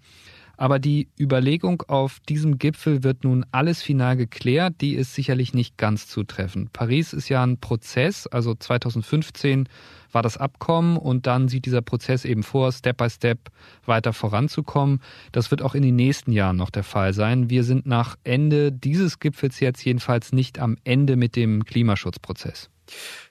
Aber 0.55 0.77
die 0.77 1.09
Überlegung 1.19 1.81
auf 1.87 2.19
diesem 2.29 2.59
Gipfel 2.59 3.03
wird 3.03 3.23
nun 3.23 3.45
alles 3.51 3.81
final 3.81 4.15
geklärt, 4.15 4.75
die 4.81 4.93
ist 4.93 5.15
sicherlich 5.15 5.53
nicht 5.53 5.77
ganz 5.77 6.07
zutreffend. 6.07 6.71
Paris 6.73 7.13
ist 7.13 7.27
ja 7.27 7.43
ein 7.43 7.59
Prozess, 7.59 8.27
also 8.27 8.53
2015 8.53 9.67
war 10.11 10.21
das 10.21 10.37
Abkommen 10.37 10.97
und 10.97 11.25
dann 11.25 11.47
sieht 11.47 11.65
dieser 11.65 11.81
Prozess 11.81 12.23
eben 12.23 12.43
vor, 12.43 12.71
Step 12.71 12.97
by 12.97 13.09
Step 13.09 13.49
weiter 13.85 14.13
voranzukommen. 14.13 14.99
Das 15.31 15.49
wird 15.49 15.63
auch 15.63 15.73
in 15.73 15.81
den 15.81 15.95
nächsten 15.95 16.31
Jahren 16.31 16.57
noch 16.57 16.69
der 16.69 16.83
Fall 16.83 17.13
sein. 17.13 17.49
Wir 17.49 17.63
sind 17.63 17.87
nach 17.87 18.15
Ende 18.23 18.71
dieses 18.71 19.19
Gipfels 19.19 19.59
jetzt 19.59 19.83
jedenfalls 19.83 20.31
nicht 20.31 20.59
am 20.59 20.77
Ende 20.83 21.15
mit 21.15 21.35
dem 21.35 21.65
Klimaschutzprozess. 21.65 22.69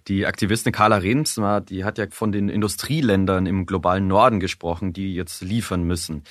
Die 0.09 0.27
Aktivistin 0.27 0.73
Carla 0.73 0.97
Remsma, 0.97 1.61
die 1.61 1.85
hat 1.85 1.99
ja 1.99 2.07
von 2.11 2.33
den 2.33 2.49
Industrieländern 2.49 3.47
im 3.47 3.67
globalen 3.67 4.09
Norden 4.09 4.41
gesprochen, 4.41 4.93
die 4.93 5.15
jetzt 5.15 5.43
liefern 5.43 5.85
müssen 5.85 6.25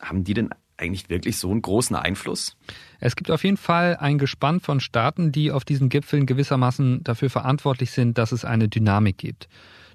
haben 0.00 0.24
die 0.24 0.34
denn 0.34 0.50
eigentlich 0.76 1.08
wirklich 1.08 1.38
so 1.38 1.50
einen 1.50 1.62
großen 1.62 1.96
Einfluss? 1.96 2.56
Es 2.98 3.16
gibt 3.16 3.30
auf 3.30 3.44
jeden 3.44 3.56
Fall 3.56 3.96
ein 3.96 4.18
Gespann 4.18 4.60
von 4.60 4.80
Staaten, 4.80 5.32
die 5.32 5.52
auf 5.52 5.64
diesen 5.64 5.88
Gipfeln 5.88 6.26
gewissermaßen 6.26 7.04
dafür 7.04 7.30
verantwortlich 7.30 7.90
sind, 7.92 8.18
dass 8.18 8.32
es 8.32 8.44
eine 8.44 8.68
Dynamik 8.68 9.18
gibt. 9.18 9.48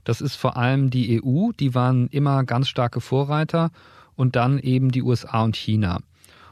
Das 0.04 0.22
ist 0.22 0.36
vor 0.36 0.56
allem 0.56 0.90
die 0.90 1.22
EU, 1.22 1.52
die 1.52 1.76
waren 1.76 2.08
immer 2.08 2.44
ganz 2.46 2.70
starke 2.70 3.02
Vorreiter 3.02 3.72
und 4.16 4.36
dann 4.36 4.60
eben 4.60 4.92
die 4.92 5.04
USA 5.04 5.44
und 5.44 5.56
China. 5.56 6.00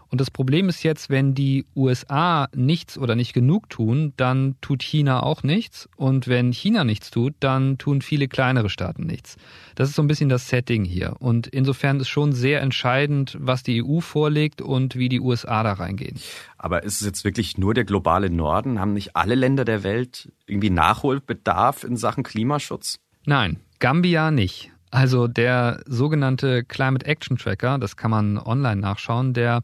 Und 0.09 0.21
das 0.21 0.31
Problem 0.31 0.69
ist 0.69 0.83
jetzt, 0.83 1.09
wenn 1.09 1.33
die 1.33 1.65
USA 1.75 2.47
nichts 2.55 2.97
oder 2.97 3.15
nicht 3.15 3.33
genug 3.33 3.69
tun, 3.69 4.13
dann 4.17 4.55
tut 4.61 4.83
China 4.83 5.23
auch 5.23 5.43
nichts. 5.43 5.89
Und 5.95 6.27
wenn 6.27 6.51
China 6.51 6.83
nichts 6.83 7.11
tut, 7.11 7.33
dann 7.39 7.77
tun 7.77 8.01
viele 8.01 8.27
kleinere 8.27 8.69
Staaten 8.69 9.05
nichts. 9.05 9.37
Das 9.75 9.89
ist 9.89 9.95
so 9.95 10.01
ein 10.01 10.07
bisschen 10.07 10.29
das 10.29 10.47
Setting 10.47 10.85
hier. 10.85 11.15
Und 11.19 11.47
insofern 11.47 11.99
ist 11.99 12.09
schon 12.09 12.33
sehr 12.33 12.61
entscheidend, 12.61 13.37
was 13.39 13.63
die 13.63 13.83
EU 13.83 13.99
vorlegt 13.99 14.61
und 14.61 14.95
wie 14.95 15.09
die 15.09 15.19
USA 15.19 15.63
da 15.63 15.73
reingehen. 15.73 16.19
Aber 16.57 16.83
ist 16.83 17.01
es 17.01 17.07
jetzt 17.07 17.23
wirklich 17.23 17.57
nur 17.57 17.73
der 17.73 17.85
globale 17.85 18.29
Norden? 18.29 18.79
Haben 18.79 18.93
nicht 18.93 19.15
alle 19.15 19.35
Länder 19.35 19.65
der 19.65 19.83
Welt 19.83 20.31
irgendwie 20.47 20.69
Nachholbedarf 20.69 21.83
in 21.83 21.97
Sachen 21.97 22.23
Klimaschutz? 22.23 22.99
Nein, 23.25 23.59
Gambia 23.79 24.31
nicht. 24.31 24.71
Also 24.91 25.27
der 25.27 25.81
sogenannte 25.87 26.63
Climate 26.63 27.05
Action 27.05 27.37
Tracker, 27.37 27.77
das 27.79 27.97
kann 27.97 28.11
man 28.11 28.37
online 28.37 28.81
nachschauen, 28.81 29.33
der 29.33 29.61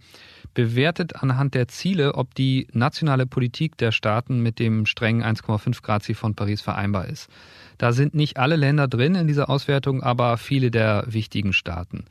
bewertet 0.54 1.16
anhand 1.16 1.54
der 1.54 1.68
Ziele, 1.68 2.16
ob 2.16 2.36
die 2.36 2.68
nationale 2.74 3.25
Politik 3.25 3.78
der 3.78 3.92
Staaten 3.92 4.42
mit 4.42 4.60
dem 4.60 4.86
strengen 4.86 5.24
1,5 5.24 5.82
Grad 5.82 6.04
Ziel 6.04 6.16
von 6.16 6.36
Paris 6.36 6.62
vereinbar 6.62 7.08
ist. 7.08 7.30
Da 7.78 7.94
sind 7.94 8.13
nicht 8.13 8.38
alle 8.38 8.58
Länder 8.58 8.88
drin 8.88 9.16
in 9.16 9.28
dieser 9.28 9.50
Auswertung, 9.50 10.04
aber 10.04 10.38
viele 10.38 10.72
der 10.72 11.06
wichtigen 11.08 11.54
Staaten. 11.54 12.06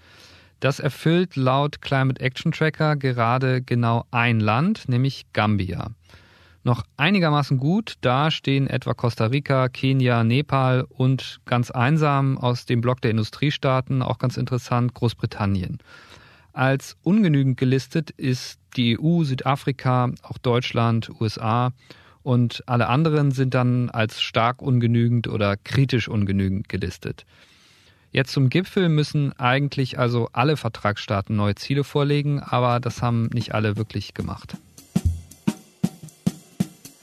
Das 0.60 0.80
erfüllt 0.80 1.36
laut 1.36 1.80
Climate 1.82 2.20
Action 2.20 2.52
Tracker 2.52 2.96
gerade 2.96 3.62
genau 3.62 4.06
ein 4.10 4.40
Land, 4.40 4.88
nämlich 4.88 5.26
Gambia 5.32 5.90
noch 6.62 6.84
einigermaßen 6.96 7.58
gut. 7.58 7.94
Da 8.00 8.30
stehen 8.30 8.66
etwa 8.66 8.94
Costa 8.94 9.26
Rica, 9.26 9.68
Kenia, 9.68 10.24
Nepal 10.24 10.86
und 10.88 11.40
ganz 11.46 11.70
einsam 11.70 12.38
aus 12.38 12.66
dem 12.66 12.80
Block 12.80 13.00
der 13.00 13.10
Industriestaaten, 13.10 14.02
auch 14.02 14.18
ganz 14.18 14.36
interessant, 14.36 14.94
Großbritannien. 14.94 15.78
Als 16.52 16.96
ungenügend 17.02 17.56
gelistet 17.56 18.10
ist 18.10 18.58
die 18.76 18.98
EU, 18.98 19.24
Südafrika, 19.24 20.10
auch 20.22 20.38
Deutschland, 20.38 21.10
USA 21.20 21.72
und 22.22 22.62
alle 22.66 22.88
anderen 22.88 23.30
sind 23.30 23.54
dann 23.54 23.88
als 23.90 24.20
stark 24.20 24.60
ungenügend 24.60 25.28
oder 25.28 25.56
kritisch 25.56 26.08
ungenügend 26.08 26.68
gelistet. 26.68 27.24
Jetzt 28.12 28.32
zum 28.32 28.48
Gipfel 28.48 28.88
müssen 28.88 29.32
eigentlich 29.38 29.98
also 29.98 30.28
alle 30.32 30.56
Vertragsstaaten 30.56 31.36
neue 31.36 31.54
Ziele 31.54 31.84
vorlegen, 31.84 32.40
aber 32.40 32.80
das 32.80 33.02
haben 33.02 33.30
nicht 33.32 33.54
alle 33.54 33.76
wirklich 33.76 34.14
gemacht. 34.14 34.56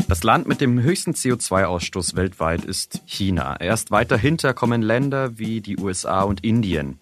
Das 0.08 0.24
Land 0.24 0.48
mit 0.48 0.62
dem 0.62 0.82
höchsten 0.82 1.12
CO2-Ausstoß 1.12 2.16
weltweit 2.16 2.64
ist 2.64 3.02
China. 3.06 3.60
Erst 3.60 3.92
weiter 3.92 4.18
hinter 4.18 4.54
kommen 4.54 4.82
Länder 4.82 5.38
wie 5.38 5.60
die 5.60 5.78
USA 5.78 6.22
und 6.22 6.46
Indien. 6.46 7.02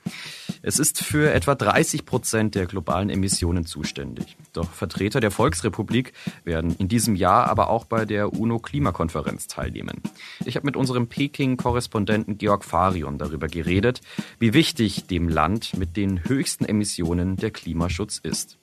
Es 0.64 0.80
ist 0.80 1.04
für 1.04 1.32
etwa 1.32 1.54
30 1.54 2.08
Prozent 2.08 2.56
der 2.56 2.66
globalen 2.66 3.12
Emissionen 3.12 3.68
zuständig. 3.68 4.38
Doch 4.54 4.72
Vertreter 4.72 5.20
der 5.20 5.30
Volksrepublik 5.30 6.14
werden 6.46 6.76
in 6.80 6.88
diesem 6.88 7.16
Jahr 7.16 7.48
aber 7.48 7.70
auch 7.70 7.86
bei 7.86 8.06
der 8.06 8.34
UNO-Klimakonferenz 8.34 9.46
teilnehmen. 9.46 10.02
Ich 10.44 10.56
habe 10.56 10.66
mit 10.66 10.76
unserem 10.76 11.06
Peking-Korrespondenten 11.06 12.40
Georg 12.40 12.66
Farion 12.66 13.20
darüber 13.20 13.48
geredet, 13.48 14.02
wie 14.40 14.56
wichtig 14.56 15.06
dem 15.06 15.30
Land 15.30 15.78
mit 15.78 15.96
den 15.96 16.24
höchsten 16.24 16.66
Emissionen 16.66 17.36
der 17.36 17.52
Klimaschutz 17.52 18.18
ist. 18.18 18.58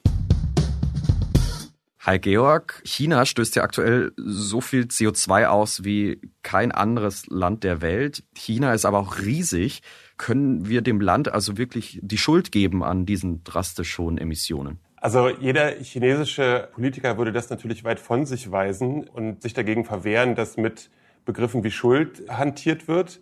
Hi 2.04 2.18
Georg, 2.18 2.82
China 2.84 3.24
stößt 3.24 3.54
ja 3.54 3.62
aktuell 3.62 4.10
so 4.16 4.60
viel 4.60 4.86
CO2 4.86 5.46
aus 5.46 5.84
wie 5.84 6.20
kein 6.42 6.72
anderes 6.72 7.28
Land 7.28 7.62
der 7.62 7.80
Welt. 7.80 8.24
China 8.34 8.74
ist 8.74 8.84
aber 8.84 8.98
auch 8.98 9.20
riesig. 9.20 9.82
Können 10.16 10.68
wir 10.68 10.82
dem 10.82 11.00
Land 11.00 11.32
also 11.32 11.58
wirklich 11.58 12.00
die 12.02 12.18
Schuld 12.18 12.50
geben 12.50 12.82
an 12.82 13.06
diesen 13.06 13.44
drastisch 13.44 13.98
hohen 13.98 14.18
Emissionen? 14.18 14.80
Also 14.96 15.28
jeder 15.28 15.76
chinesische 15.76 16.70
Politiker 16.72 17.18
würde 17.18 17.30
das 17.30 17.50
natürlich 17.50 17.84
weit 17.84 18.00
von 18.00 18.26
sich 18.26 18.50
weisen 18.50 19.08
und 19.08 19.40
sich 19.40 19.54
dagegen 19.54 19.84
verwehren, 19.84 20.34
dass 20.34 20.56
mit 20.56 20.90
Begriffen 21.24 21.62
wie 21.62 21.70
Schuld 21.70 22.24
hantiert 22.28 22.88
wird. 22.88 23.20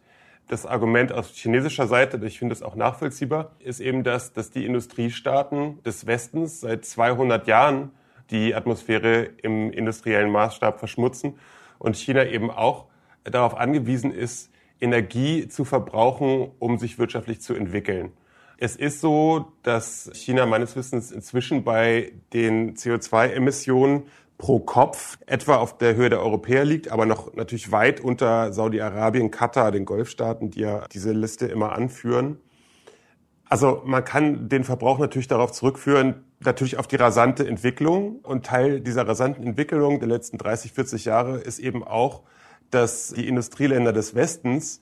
Das 0.48 0.64
Argument 0.64 1.12
aus 1.12 1.32
chinesischer 1.34 1.86
Seite, 1.86 2.18
ich 2.24 2.38
finde 2.38 2.54
es 2.54 2.62
auch 2.62 2.76
nachvollziehbar, 2.76 3.50
ist 3.58 3.80
eben 3.80 4.04
das, 4.04 4.32
dass 4.32 4.50
die 4.50 4.64
Industriestaaten 4.64 5.82
des 5.82 6.06
Westens 6.06 6.62
seit 6.62 6.86
200 6.86 7.46
Jahren 7.46 7.90
die 8.30 8.54
Atmosphäre 8.54 9.30
im 9.42 9.72
industriellen 9.72 10.30
Maßstab 10.30 10.78
verschmutzen 10.78 11.38
und 11.78 11.96
China 11.96 12.24
eben 12.26 12.50
auch 12.50 12.86
darauf 13.24 13.56
angewiesen 13.56 14.12
ist, 14.12 14.50
Energie 14.80 15.48
zu 15.48 15.64
verbrauchen, 15.64 16.50
um 16.58 16.78
sich 16.78 16.98
wirtschaftlich 16.98 17.40
zu 17.40 17.54
entwickeln. 17.54 18.12
Es 18.58 18.76
ist 18.76 19.00
so, 19.00 19.52
dass 19.62 20.10
China 20.14 20.46
meines 20.46 20.76
Wissens 20.76 21.12
inzwischen 21.12 21.64
bei 21.64 22.12
den 22.32 22.76
CO2-Emissionen 22.76 24.04
pro 24.36 24.58
Kopf 24.58 25.18
etwa 25.26 25.56
auf 25.56 25.78
der 25.78 25.96
Höhe 25.96 26.08
der 26.08 26.20
Europäer 26.20 26.64
liegt, 26.64 26.90
aber 26.90 27.06
noch 27.06 27.34
natürlich 27.34 27.72
weit 27.72 28.00
unter 28.00 28.52
Saudi-Arabien, 28.52 29.30
Katar, 29.30 29.70
den 29.70 29.84
Golfstaaten, 29.84 30.50
die 30.50 30.60
ja 30.60 30.86
diese 30.92 31.12
Liste 31.12 31.46
immer 31.46 31.72
anführen. 31.72 32.38
Also 33.50 33.82
man 33.84 34.04
kann 34.04 34.48
den 34.48 34.62
Verbrauch 34.62 35.00
natürlich 35.00 35.26
darauf 35.26 35.50
zurückführen, 35.50 36.24
natürlich 36.38 36.78
auf 36.78 36.86
die 36.86 36.94
rasante 36.94 37.46
Entwicklung. 37.46 38.20
Und 38.22 38.46
Teil 38.46 38.80
dieser 38.80 39.06
rasanten 39.06 39.44
Entwicklung 39.44 39.98
der 39.98 40.08
letzten 40.08 40.38
30, 40.38 40.72
40 40.72 41.04
Jahre 41.04 41.38
ist 41.38 41.58
eben 41.58 41.82
auch, 41.82 42.22
dass 42.70 43.08
die 43.08 43.26
Industrieländer 43.26 43.92
des 43.92 44.14
Westens 44.14 44.80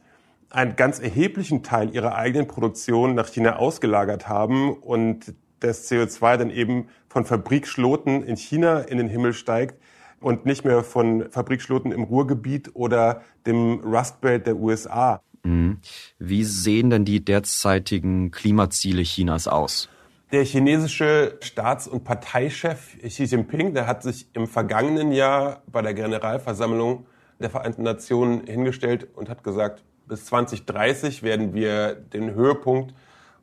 einen 0.50 0.76
ganz 0.76 1.00
erheblichen 1.00 1.62
Teil 1.62 1.94
ihrer 1.94 2.14
eigenen 2.14 2.46
Produktion 2.46 3.14
nach 3.14 3.28
China 3.28 3.56
ausgelagert 3.56 4.28
haben 4.28 4.74
und 4.74 5.34
das 5.60 5.90
CO2 5.90 6.36
dann 6.36 6.50
eben 6.50 6.88
von 7.08 7.24
Fabrikschloten 7.24 8.22
in 8.22 8.36
China 8.36 8.80
in 8.80 8.98
den 8.98 9.08
Himmel 9.08 9.32
steigt 9.32 9.80
und 10.20 10.44
nicht 10.44 10.66
mehr 10.66 10.84
von 10.84 11.30
Fabrikschloten 11.30 11.90
im 11.90 12.02
Ruhrgebiet 12.04 12.72
oder 12.74 13.22
dem 13.46 13.80
Rust 13.80 14.20
Belt 14.20 14.46
der 14.46 14.56
USA. 14.56 15.22
Mhm. 15.48 15.78
Wie 16.18 16.44
sehen 16.44 16.90
denn 16.90 17.04
die 17.04 17.24
derzeitigen 17.24 18.30
Klimaziele 18.30 19.02
Chinas 19.02 19.48
aus? 19.48 19.88
Der 20.30 20.44
chinesische 20.44 21.38
Staats- 21.40 21.88
und 21.88 22.04
Parteichef 22.04 22.98
Xi 23.02 23.24
Jinping, 23.24 23.72
der 23.72 23.86
hat 23.86 24.02
sich 24.02 24.28
im 24.34 24.46
vergangenen 24.46 25.10
Jahr 25.10 25.62
bei 25.66 25.80
der 25.80 25.94
Generalversammlung 25.94 27.06
der 27.40 27.48
Vereinten 27.48 27.82
Nationen 27.82 28.46
hingestellt 28.46 29.08
und 29.14 29.30
hat 29.30 29.42
gesagt, 29.42 29.84
bis 30.06 30.26
2030 30.26 31.22
werden 31.22 31.54
wir 31.54 31.94
den 31.94 32.34
Höhepunkt 32.34 32.94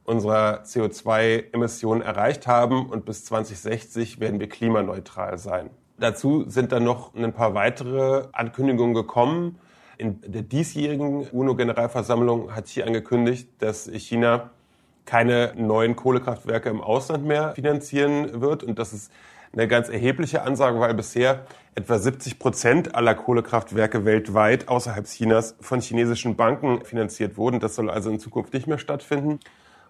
unserer 0.03 0.61
CO2-Emissionen 0.63 2.01
erreicht 2.01 2.45
haben 2.45 2.87
und 2.87 3.05
bis 3.05 3.25
2060 3.25 4.19
werden 4.19 4.39
wir 4.39 4.47
klimaneutral 4.47 5.39
sein. 5.39 5.71
Dazu 5.97 6.47
sind 6.47 6.71
dann 6.71 6.83
noch 6.83 7.15
ein 7.15 7.33
paar 7.33 7.55
weitere 7.55 8.27
Ankündigungen 8.33 8.93
gekommen. 8.93 9.57
In 9.97 10.19
der 10.21 10.41
diesjährigen 10.41 11.27
UNO-Generalversammlung 11.27 12.55
hat 12.55 12.65
Xi 12.65 12.83
angekündigt, 12.83 13.49
dass 13.59 13.89
China 13.93 14.51
keine 15.05 15.53
neuen 15.55 15.95
Kohlekraftwerke 15.95 16.69
im 16.69 16.81
Ausland 16.81 17.25
mehr 17.25 17.53
finanzieren 17.53 18.41
wird. 18.41 18.63
Und 18.63 18.79
das 18.79 18.91
ist 18.91 19.11
eine 19.53 19.67
ganz 19.67 19.87
erhebliche 19.87 20.41
Ansage, 20.41 20.79
weil 20.79 20.93
bisher 20.93 21.45
etwa 21.75 21.97
70 21.97 22.39
Prozent 22.39 22.95
aller 22.95 23.15
Kohlekraftwerke 23.15 24.03
weltweit 24.03 24.67
außerhalb 24.67 25.05
Chinas 25.05 25.55
von 25.61 25.79
chinesischen 25.79 26.35
Banken 26.35 26.83
finanziert 26.83 27.37
wurden. 27.37 27.59
Das 27.59 27.75
soll 27.75 27.89
also 27.89 28.09
in 28.09 28.19
Zukunft 28.19 28.53
nicht 28.53 28.67
mehr 28.67 28.79
stattfinden. 28.79 29.39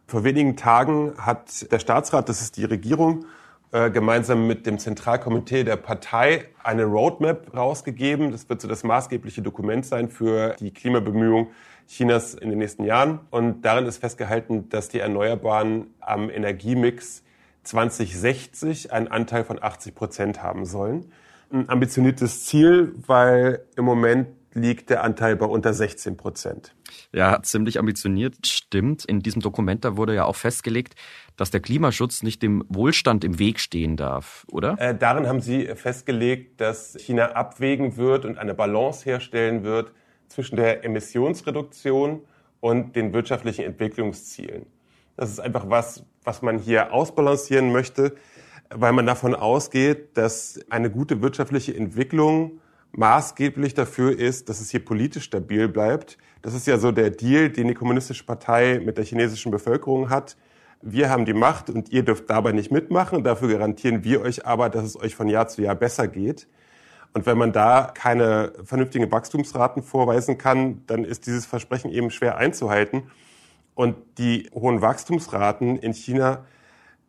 Vor 0.07 0.23
wenigen 0.23 0.55
Tagen 0.55 1.13
hat 1.17 1.71
der 1.71 1.79
Staatsrat, 1.79 2.29
das 2.29 2.41
ist 2.41 2.57
die 2.57 2.65
Regierung, 2.65 3.25
äh, 3.71 3.89
gemeinsam 3.89 4.47
mit 4.47 4.65
dem 4.65 4.79
Zentralkomitee 4.79 5.63
der 5.63 5.75
Partei 5.75 6.45
eine 6.63 6.85
Roadmap 6.85 7.55
rausgegeben. 7.55 8.31
Das 8.31 8.47
wird 8.49 8.61
so 8.61 8.67
das 8.67 8.83
maßgebliche 8.83 9.41
Dokument 9.41 9.85
sein 9.85 10.09
für 10.09 10.55
die 10.59 10.71
Klimabemühungen 10.71 11.47
Chinas 11.87 12.33
in 12.33 12.49
den 12.49 12.59
nächsten 12.59 12.83
Jahren. 12.83 13.19
Und 13.31 13.61
darin 13.61 13.85
ist 13.85 13.97
festgehalten, 13.97 14.69
dass 14.69 14.89
die 14.89 14.99
Erneuerbaren 14.99 15.93
am 15.99 16.29
Energiemix 16.29 17.23
2060 17.63 18.93
einen 18.93 19.07
Anteil 19.07 19.43
von 19.43 19.61
80 19.61 19.95
Prozent 19.95 20.43
haben 20.43 20.65
sollen. 20.65 21.11
Ein 21.51 21.69
ambitioniertes 21.69 22.45
Ziel, 22.45 22.93
weil 23.07 23.65
im 23.75 23.85
Moment 23.85 24.27
liegt 24.53 24.89
der 24.89 25.03
Anteil 25.03 25.35
bei 25.35 25.45
unter 25.45 25.73
16 25.73 26.17
Prozent. 26.17 26.74
Ja, 27.11 27.41
ziemlich 27.41 27.79
ambitioniert, 27.79 28.45
stimmt. 28.45 29.05
In 29.05 29.21
diesem 29.21 29.41
Dokument, 29.41 29.85
da 29.85 29.97
wurde 29.97 30.13
ja 30.15 30.25
auch 30.25 30.35
festgelegt, 30.35 30.95
dass 31.37 31.51
der 31.51 31.59
Klimaschutz 31.59 32.23
nicht 32.23 32.41
dem 32.41 32.63
Wohlstand 32.69 33.23
im 33.23 33.39
Weg 33.39 33.59
stehen 33.59 33.97
darf, 33.97 34.45
oder? 34.51 34.75
Äh, 34.79 34.97
darin 34.97 35.27
haben 35.27 35.41
Sie 35.41 35.65
festgelegt, 35.75 36.61
dass 36.61 36.95
China 36.99 37.31
abwägen 37.31 37.97
wird 37.97 38.25
und 38.25 38.37
eine 38.37 38.53
Balance 38.53 39.05
herstellen 39.05 39.63
wird 39.63 39.91
zwischen 40.27 40.55
der 40.55 40.83
Emissionsreduktion 40.83 42.21
und 42.59 42.95
den 42.95 43.13
wirtschaftlichen 43.13 43.65
Entwicklungszielen. 43.65 44.65
Das 45.17 45.29
ist 45.29 45.39
einfach 45.39 45.69
was, 45.69 46.03
was 46.23 46.41
man 46.41 46.59
hier 46.59 46.93
ausbalancieren 46.93 47.71
möchte, 47.71 48.15
weil 48.69 48.91
man 48.91 49.05
davon 49.05 49.35
ausgeht, 49.35 50.17
dass 50.17 50.59
eine 50.69 50.89
gute 50.89 51.21
wirtschaftliche 51.21 51.75
Entwicklung 51.75 52.59
maßgeblich 52.95 53.73
dafür 53.73 54.17
ist, 54.17 54.49
dass 54.49 54.61
es 54.61 54.69
hier 54.69 54.83
politisch 54.83 55.25
stabil 55.25 55.67
bleibt. 55.67 56.17
Das 56.41 56.53
ist 56.53 56.67
ja 56.67 56.77
so 56.77 56.91
der 56.91 57.09
Deal, 57.09 57.49
den 57.49 57.67
die 57.67 57.73
Kommunistische 57.73 58.23
Partei 58.23 58.81
mit 58.83 58.97
der 58.97 59.05
chinesischen 59.05 59.51
Bevölkerung 59.51 60.09
hat. 60.09 60.37
Wir 60.81 61.09
haben 61.09 61.25
die 61.25 61.33
Macht 61.33 61.69
und 61.69 61.89
ihr 61.89 62.03
dürft 62.03 62.29
dabei 62.29 62.51
nicht 62.51 62.71
mitmachen. 62.71 63.23
Dafür 63.23 63.49
garantieren 63.49 64.03
wir 64.03 64.21
euch 64.21 64.45
aber, 64.45 64.69
dass 64.69 64.83
es 64.83 64.99
euch 64.99 65.15
von 65.15 65.27
Jahr 65.27 65.47
zu 65.47 65.61
Jahr 65.61 65.75
besser 65.75 66.07
geht. 66.07 66.47
Und 67.13 67.25
wenn 67.25 67.37
man 67.37 67.53
da 67.53 67.91
keine 67.93 68.53
vernünftigen 68.63 69.11
Wachstumsraten 69.11 69.83
vorweisen 69.83 70.37
kann, 70.37 70.83
dann 70.85 71.05
ist 71.05 71.27
dieses 71.27 71.45
Versprechen 71.45 71.89
eben 71.89 72.11
schwer 72.11 72.37
einzuhalten. 72.37 73.03
Und 73.73 73.95
die 74.17 74.49
hohen 74.53 74.81
Wachstumsraten 74.81 75.77
in 75.77 75.93
China 75.93 76.45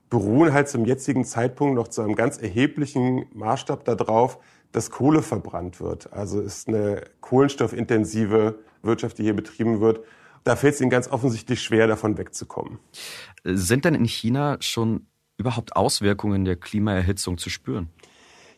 beruhen 0.08 0.52
halt 0.52 0.68
zum 0.68 0.84
jetzigen 0.84 1.24
Zeitpunkt 1.24 1.74
noch 1.74 1.88
zu 1.88 2.02
einem 2.02 2.14
ganz 2.14 2.38
erheblichen 2.38 3.26
Maßstab 3.34 3.84
darauf, 3.84 4.38
dass 4.76 4.90
Kohle 4.90 5.22
verbrannt 5.22 5.80
wird. 5.80 6.12
Also 6.12 6.38
ist 6.38 6.68
eine 6.68 7.02
kohlenstoffintensive 7.22 8.58
Wirtschaft, 8.82 9.16
die 9.16 9.22
hier 9.22 9.34
betrieben 9.34 9.80
wird. 9.80 10.00
Da 10.44 10.54
fällt 10.54 10.74
es 10.74 10.82
ihnen 10.82 10.90
ganz 10.90 11.08
offensichtlich 11.08 11.62
schwer, 11.62 11.86
davon 11.86 12.18
wegzukommen. 12.18 12.78
Sind 13.42 13.86
denn 13.86 13.94
in 13.94 14.04
China 14.04 14.58
schon 14.60 15.06
überhaupt 15.38 15.76
Auswirkungen 15.76 16.44
der 16.44 16.56
Klimaerhitzung 16.56 17.38
zu 17.38 17.48
spüren? 17.48 17.88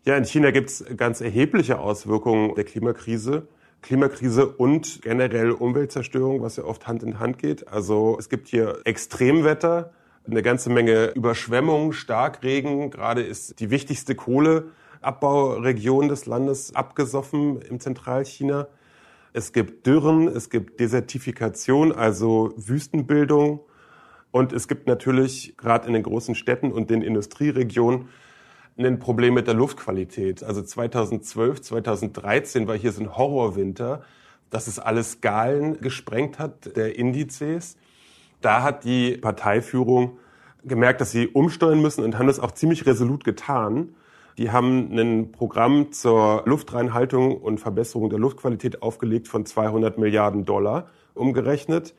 Ja, 0.04 0.16
in 0.16 0.24
China 0.24 0.50
gibt 0.50 0.70
es 0.70 0.84
ganz 0.96 1.20
erhebliche 1.20 1.78
Auswirkungen 1.78 2.56
der 2.56 2.64
Klimakrise. 2.64 3.46
Klimakrise 3.82 4.48
und 4.48 5.02
generell 5.02 5.52
Umweltzerstörung, 5.52 6.42
was 6.42 6.56
ja 6.56 6.64
oft 6.64 6.88
Hand 6.88 7.04
in 7.04 7.20
Hand 7.20 7.38
geht. 7.38 7.68
Also 7.68 8.16
es 8.18 8.28
gibt 8.28 8.48
hier 8.48 8.80
Extremwetter, 8.82 9.92
eine 10.26 10.42
ganze 10.42 10.68
Menge 10.68 11.12
Überschwemmungen, 11.14 11.92
Starkregen. 11.92 12.90
Gerade 12.90 13.22
ist 13.22 13.60
die 13.60 13.70
wichtigste 13.70 14.16
Kohleabbauregion 15.00 16.08
des 16.08 16.26
Landes 16.26 16.74
abgesoffen 16.74 17.60
im 17.62 17.80
Zentralchina. 17.80 18.68
Es 19.32 19.52
gibt 19.52 19.86
Dürren, 19.86 20.28
es 20.28 20.50
gibt 20.50 20.80
Desertifikation, 20.80 21.92
also 21.92 22.52
Wüstenbildung. 22.56 23.60
Und 24.30 24.52
es 24.52 24.68
gibt 24.68 24.86
natürlich 24.86 25.56
gerade 25.56 25.86
in 25.86 25.94
den 25.94 26.02
großen 26.02 26.34
Städten 26.34 26.72
und 26.72 26.90
den 26.90 27.02
Industrieregionen 27.02 28.08
ein 28.76 28.98
Problem 28.98 29.34
mit 29.34 29.46
der 29.46 29.54
Luftqualität. 29.54 30.42
Also 30.44 30.62
2012, 30.62 31.62
2013 31.62 32.68
war 32.68 32.76
hier 32.76 32.92
so 32.92 33.02
ein 33.02 33.16
Horrorwinter, 33.16 34.02
dass 34.50 34.66
es 34.66 34.78
alle 34.78 35.02
Skalen 35.02 35.80
gesprengt 35.80 36.38
hat, 36.38 36.76
der 36.76 36.96
Indizes. 36.96 37.76
Da 38.40 38.62
hat 38.62 38.84
die 38.84 39.16
Parteiführung 39.16 40.18
gemerkt, 40.64 41.00
dass 41.00 41.10
sie 41.10 41.26
umsteuern 41.26 41.80
müssen 41.80 42.04
und 42.04 42.18
haben 42.18 42.28
das 42.28 42.38
auch 42.38 42.52
ziemlich 42.52 42.86
resolut 42.86 43.24
getan. 43.24 43.94
Die 44.38 44.52
haben 44.52 44.96
ein 44.96 45.32
Programm 45.32 45.90
zur 45.90 46.42
Luftreinhaltung 46.46 47.36
und 47.36 47.58
Verbesserung 47.58 48.08
der 48.08 48.20
Luftqualität 48.20 48.82
aufgelegt 48.82 49.26
von 49.26 49.44
200 49.44 49.98
Milliarden 49.98 50.44
Dollar 50.44 50.86
umgerechnet. 51.14 51.92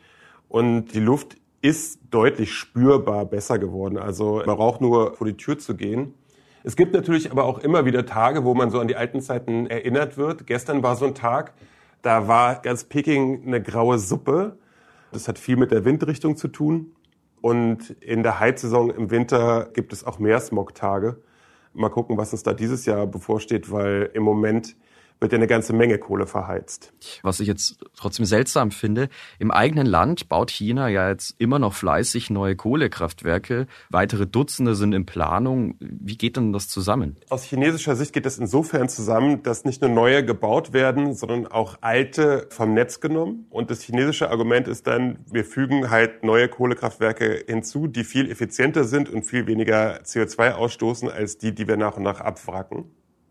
Und 0.48 0.94
die 0.94 1.02
Luft 1.02 1.36
ist 1.62 2.00
deutlich 2.12 2.54
spürbar 2.54 3.26
besser 3.26 3.60
geworden. 3.60 3.98
Also 3.98 4.42
man 4.46 4.56
braucht 4.56 4.80
nur 4.80 5.16
vor 5.16 5.28
die 5.28 5.36
Tür 5.36 5.60
zu 5.60 5.76
gehen. 5.76 6.14
Es 6.64 6.78
gibt 6.78 6.94
natürlich 6.94 7.30
aber 7.30 7.44
auch 7.44 7.60
immer 7.60 7.84
wieder 7.84 8.06
Tage, 8.06 8.46
wo 8.46 8.54
man 8.56 8.72
so 8.72 8.80
an 8.80 8.88
die 8.88 8.96
alten 8.96 9.20
Zeiten 9.22 9.68
erinnert 9.68 10.18
wird. 10.18 10.48
Gestern 10.48 10.82
war 10.82 10.96
so 10.96 11.06
ein 11.06 11.16
Tag, 11.16 11.54
da 12.02 12.30
war 12.30 12.62
ganz 12.62 12.86
Peking 12.86 13.44
eine 13.46 13.62
graue 13.62 14.00
Suppe. 14.00 14.58
Das 15.12 15.28
hat 15.28 15.40
viel 15.40 15.58
mit 15.58 15.72
der 15.72 15.84
Windrichtung 15.84 16.38
zu 16.38 16.48
tun. 16.48 16.94
Und 17.42 17.90
in 18.02 18.24
der 18.24 18.40
Heizsaison 18.40 18.90
im 18.92 19.12
Winter 19.12 19.70
gibt 19.74 19.92
es 19.92 20.06
auch 20.06 20.20
mehr 20.20 20.40
Smogtage. 20.40 21.22
Mal 21.74 21.90
gucken, 21.90 22.18
was 22.18 22.32
uns 22.32 22.44
da 22.44 22.54
dieses 22.54 22.86
Jahr 22.86 23.08
bevorsteht, 23.08 23.72
weil 23.72 24.10
im 24.14 24.24
Moment 24.24 24.76
wird 25.20 25.34
ja 25.34 25.38
eine 25.38 25.48
ganze 25.48 25.74
Menge 25.74 25.98
Kohle 25.98 26.26
verheizt. 26.26 26.94
Was 27.24 27.40
ich 27.40 27.48
jetzt 27.48 27.78
trotzdem 27.96 28.26
seltsam 28.26 28.72
finde, 28.72 29.10
im 29.38 29.52
eigenen 29.52 29.86
Land 29.86 30.30
baut 30.30 30.50
China 30.50 30.88
ja 30.88 31.10
jetzt 31.10 31.36
immer 31.40 31.60
noch 31.60 31.74
fleißig 31.74 32.30
neue 32.30 32.56
Kohlekraftwerke. 32.56 33.68
Weitere 33.90 34.26
Dutzende 34.26 34.76
sind 34.76 34.94
in 34.94 35.06
Planung. 35.06 35.76
Wie 35.80 36.18
geht 36.18 36.38
denn 36.38 36.54
das 36.54 36.70
zusammen? 36.70 37.18
Aus 37.30 37.44
chinesischer 37.44 37.96
Sicht 37.96 38.14
geht 38.14 38.26
es 38.26 38.38
insofern 38.38 38.88
zusammen, 38.88 39.44
dass 39.44 39.66
nicht 39.66 39.82
nur 39.82 39.90
neue 39.90 40.24
gebaut 40.24 40.72
werden, 40.74 41.14
sondern 41.16 41.48
auch 41.48 41.78
alte 41.82 42.48
vom 42.50 42.74
Netz 42.74 43.02
genommen. 43.02 43.46
Und 43.50 43.72
das 43.72 43.82
chinesische 43.82 44.30
Argument 44.30 44.68
ist 44.68 44.88
dann, 44.88 45.20
wir 45.30 45.44
fügen 45.44 45.90
halt 45.90 46.24
neue 46.24 46.48
Kohlekraftwerke 46.48 47.44
hinzu, 47.46 47.88
die 47.88 48.04
viel 48.04 48.32
effizienter 48.32 48.86
sind 48.86 49.10
und 49.10 49.24
viel 49.24 49.48
weniger 49.48 50.02
CO2 50.02 50.54
ausstoßen 50.54 51.10
als 51.10 51.38
die, 51.38 51.54
die 51.54 51.68
wir 51.68 51.78
nach 51.78 51.98
und 51.98 52.04
nach 52.04 52.22
abwracken. 52.22 52.86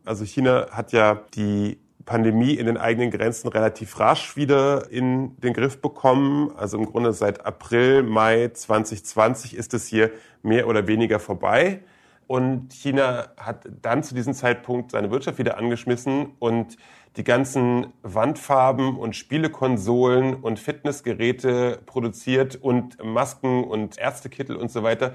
Also 0.09 0.25
China 0.25 0.69
hat 0.71 0.93
ja 0.93 1.21
die 1.35 1.79
Pandemie 2.07 2.55
in 2.55 2.65
den 2.65 2.79
eigenen 2.79 3.11
Grenzen 3.11 3.49
relativ 3.49 4.01
rasch 4.01 4.37
wieder 4.37 4.91
in 4.91 5.39
den 5.41 5.53
Griff 5.53 5.83
bekommen. 5.83 6.51
Also 6.57 6.79
im 6.79 6.87
Grunde 6.87 7.13
seit 7.13 7.45
April, 7.45 8.03
Mai 8.03 8.49
2020 8.49 9.55
ist 9.55 9.75
es 9.75 9.87
hier 9.87 10.11
mehr 10.43 10.67
oder 10.67 10.87
weniger 10.87 11.21
vorbei. 11.21 11.81
Und 12.27 12.73
China 12.73 13.29
hat 13.37 13.69
dann 13.83 14.03
zu 14.03 14.15
diesem 14.15 14.33
Zeitpunkt 14.33 14.93
seine 14.93 15.11
Wirtschaft 15.11 15.39
wieder 15.39 15.59
angeschmissen 15.59 16.33
und 16.39 16.79
die 17.19 17.25
ganzen 17.25 17.93
Wandfarben 18.03 18.97
und 18.97 19.15
Spielekonsolen 19.15 20.37
und 20.37 20.59
Fitnessgeräte 20.59 21.81
produziert 21.85 22.57
und 22.57 23.03
Masken 23.05 23.65
und 23.65 23.99
Ärztekittel 23.99 24.57
und 24.57 24.71
so 24.71 24.83
weiter, 24.83 25.13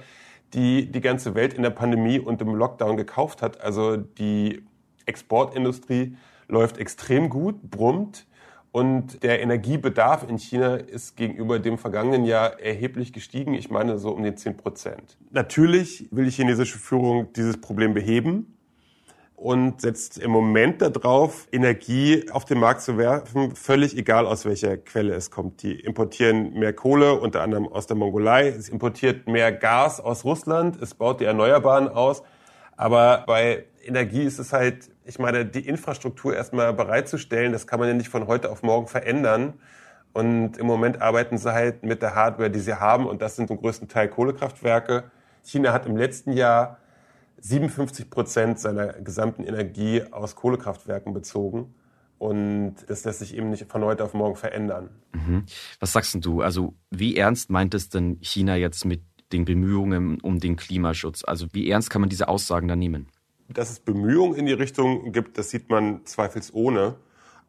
die 0.54 0.92
die 0.92 1.02
ganze 1.02 1.34
Welt 1.34 1.56
in 1.56 1.64
der 1.64 1.72
Pandemie 1.72 2.20
und 2.20 2.42
im 2.42 2.54
Lockdown 2.54 2.98
gekauft 2.98 3.42
hat. 3.42 3.60
Also 3.62 3.98
die 3.98 4.64
Exportindustrie 5.06 6.16
läuft 6.48 6.78
extrem 6.78 7.30
gut, 7.30 7.62
brummt. 7.70 8.26
Und 8.72 9.22
der 9.22 9.40
Energiebedarf 9.40 10.28
in 10.28 10.40
China 10.40 10.76
ist 10.76 11.16
gegenüber 11.16 11.60
dem 11.60 11.78
vergangenen 11.78 12.26
Jahr 12.26 12.60
erheblich 12.60 13.14
gestiegen. 13.14 13.54
Ich 13.54 13.70
meine 13.70 14.00
so 14.00 14.10
um 14.10 14.24
die 14.24 14.34
10 14.34 14.58
Prozent. 14.58 15.18
Natürlich 15.30 16.08
will 16.10 16.26
die 16.26 16.32
chinesische 16.32 16.80
Führung 16.80 17.32
dieses 17.34 17.62
Problem 17.62 17.94
beheben 17.94 18.58
und 19.36 19.82
setzt 19.82 20.18
im 20.18 20.32
Moment 20.32 20.82
darauf, 20.82 21.48
Energie 21.52 22.26
auf 22.32 22.46
den 22.46 22.60
Markt 22.60 22.82
zu 22.82 22.98
werfen, 22.98 23.56
völlig 23.56 23.98
egal 23.98 24.26
aus 24.26 24.46
welcher 24.46 24.78
Quelle 24.78 25.14
es 25.14 25.32
kommt. 25.32 25.62
Die 25.64 25.80
importieren 25.82 26.54
mehr 26.54 26.72
Kohle, 26.72 27.20
unter 27.20 27.42
anderem 27.42 27.68
aus 27.68 27.86
der 27.86 27.98
Mongolei. 27.98 28.48
Es 28.48 28.70
importiert 28.70 29.28
mehr 29.28 29.52
Gas 29.52 30.00
aus 30.00 30.24
Russland. 30.24 30.82
Es 30.82 30.94
baut 30.94 31.20
die 31.20 31.26
Erneuerbaren 31.26 31.90
aus. 31.90 32.24
Aber 32.76 33.24
bei 33.28 33.66
Energie 33.86 34.24
ist 34.24 34.40
es 34.40 34.54
halt 34.54 34.90
ich 35.06 35.20
meine, 35.20 35.46
die 35.46 35.68
Infrastruktur 35.68 36.36
erstmal 36.36 36.74
bereitzustellen, 36.74 37.52
das 37.52 37.68
kann 37.68 37.80
man 37.80 37.90
ja 37.90 37.94
nicht 37.94 38.10
von 38.10 38.28
heute 38.28 38.50
auf 38.52 38.64
morgen 38.64 38.88
verändern. 38.88 39.54
Und 40.14 40.58
im 40.58 40.68
Moment 40.68 41.02
arbeiten 41.02 41.38
sie 41.38 41.54
halt 41.54 41.84
mit 41.84 42.02
der 42.02 42.16
Hardware, 42.16 42.52
die 42.52 42.60
sie 42.60 42.76
haben. 42.76 43.08
Und 43.08 43.22
das 43.22 43.36
sind 43.36 43.48
zum 43.48 43.58
größten 43.58 43.88
Teil 43.88 44.10
Kohlekraftwerke. 44.10 45.06
China 45.44 45.74
hat 45.74 45.86
im 45.88 45.98
letzten 45.98 46.34
Jahr 46.34 46.78
57 47.40 48.10
Prozent 48.10 48.60
seiner 48.60 48.94
gesamten 48.94 49.44
Energie 49.44 50.04
aus 50.12 50.36
Kohlekraftwerken 50.36 51.14
bezogen. 51.14 51.74
Und 52.20 52.76
das 52.88 53.04
lässt 53.04 53.20
sich 53.20 53.36
eben 53.36 53.50
nicht 53.50 53.70
von 53.70 53.84
heute 53.84 54.04
auf 54.04 54.14
morgen 54.14 54.36
verändern. 54.36 54.90
Mhm. 55.14 55.46
Was 55.80 55.92
sagst 55.92 56.16
du? 56.22 56.42
Also 56.42 56.76
wie 56.90 57.18
ernst 57.18 57.50
meint 57.50 57.74
es 57.74 57.90
denn 57.90 58.18
China 58.22 58.56
jetzt 58.56 58.86
mit 58.86 59.02
den 59.34 59.46
Bemühungen 59.46 60.20
um 60.22 60.40
den 60.40 60.56
Klimaschutz? 60.56 61.24
Also 61.26 61.48
wie 61.52 61.70
ernst 61.70 61.90
kann 61.90 62.02
man 62.02 62.10
diese 62.10 62.28
Aussagen 62.28 62.68
da 62.68 62.76
nehmen? 62.76 63.08
Dass 63.50 63.70
es 63.70 63.80
Bemühungen 63.80 64.36
in 64.36 64.46
die 64.46 64.54
Richtung 64.54 65.12
gibt, 65.12 65.38
das 65.38 65.50
sieht 65.50 65.70
man 65.70 66.06
zweifelsohne. 66.06 66.96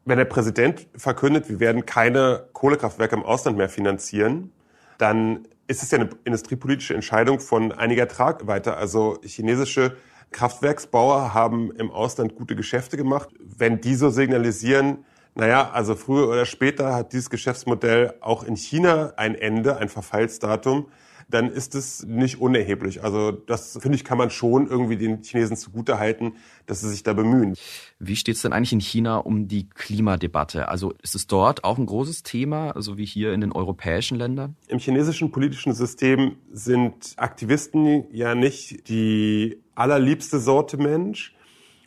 Wenn 0.04 0.18
der 0.18 0.24
Präsident 0.24 0.88
verkündet, 0.96 1.48
wir 1.48 1.60
werden 1.60 1.86
keine 1.86 2.48
Kohlekraftwerke 2.52 3.14
im 3.14 3.22
Ausland 3.22 3.56
mehr 3.56 3.68
finanzieren, 3.68 4.50
dann 4.98 5.46
ist 5.66 5.82
es 5.82 5.90
ja 5.90 5.98
eine 5.98 6.10
industriepolitische 6.24 6.94
Entscheidung 6.94 7.40
von 7.40 7.72
einiger 7.72 8.06
Tragweite. 8.08 8.76
Also 8.76 9.18
chinesische 9.22 9.96
Kraftwerksbauer 10.30 11.32
haben 11.32 11.70
im 11.72 11.90
Ausland 11.90 12.34
gute 12.34 12.56
Geschäfte 12.56 12.96
gemacht. 12.96 13.30
Wenn 13.40 13.80
die 13.80 13.94
so 13.94 14.10
signalisieren, 14.10 15.04
naja, 15.34 15.70
also 15.72 15.94
früher 15.94 16.28
oder 16.28 16.44
später 16.44 16.94
hat 16.94 17.12
dieses 17.12 17.30
Geschäftsmodell 17.30 18.14
auch 18.20 18.44
in 18.44 18.56
China 18.56 19.14
ein 19.16 19.34
Ende, 19.34 19.78
ein 19.78 19.88
Verfallsdatum, 19.88 20.86
dann 21.28 21.50
ist 21.50 21.74
es 21.74 22.04
nicht 22.04 22.40
unerheblich. 22.40 23.02
Also 23.02 23.32
das, 23.32 23.78
finde 23.80 23.96
ich, 23.96 24.04
kann 24.04 24.18
man 24.18 24.30
schon 24.30 24.66
irgendwie 24.66 24.96
den 24.96 25.22
Chinesen 25.22 25.56
zugutehalten, 25.56 26.34
dass 26.66 26.80
sie 26.80 26.88
sich 26.88 27.02
da 27.02 27.12
bemühen. 27.12 27.54
Wie 27.98 28.16
steht 28.16 28.36
es 28.36 28.42
denn 28.42 28.52
eigentlich 28.52 28.72
in 28.72 28.80
China 28.80 29.18
um 29.18 29.48
die 29.48 29.68
Klimadebatte? 29.68 30.68
Also 30.68 30.94
ist 31.02 31.14
es 31.14 31.26
dort 31.26 31.64
auch 31.64 31.78
ein 31.78 31.86
großes 31.86 32.22
Thema, 32.22 32.74
so 32.76 32.96
wie 32.96 33.04
hier 33.04 33.32
in 33.32 33.40
den 33.40 33.52
europäischen 33.52 34.16
Ländern? 34.18 34.56
Im 34.68 34.78
chinesischen 34.78 35.30
politischen 35.30 35.72
System 35.72 36.36
sind 36.52 37.14
Aktivisten 37.16 38.04
ja 38.12 38.34
nicht 38.34 38.88
die 38.88 39.62
allerliebste 39.74 40.38
Sorte 40.38 40.76
Mensch. 40.76 41.34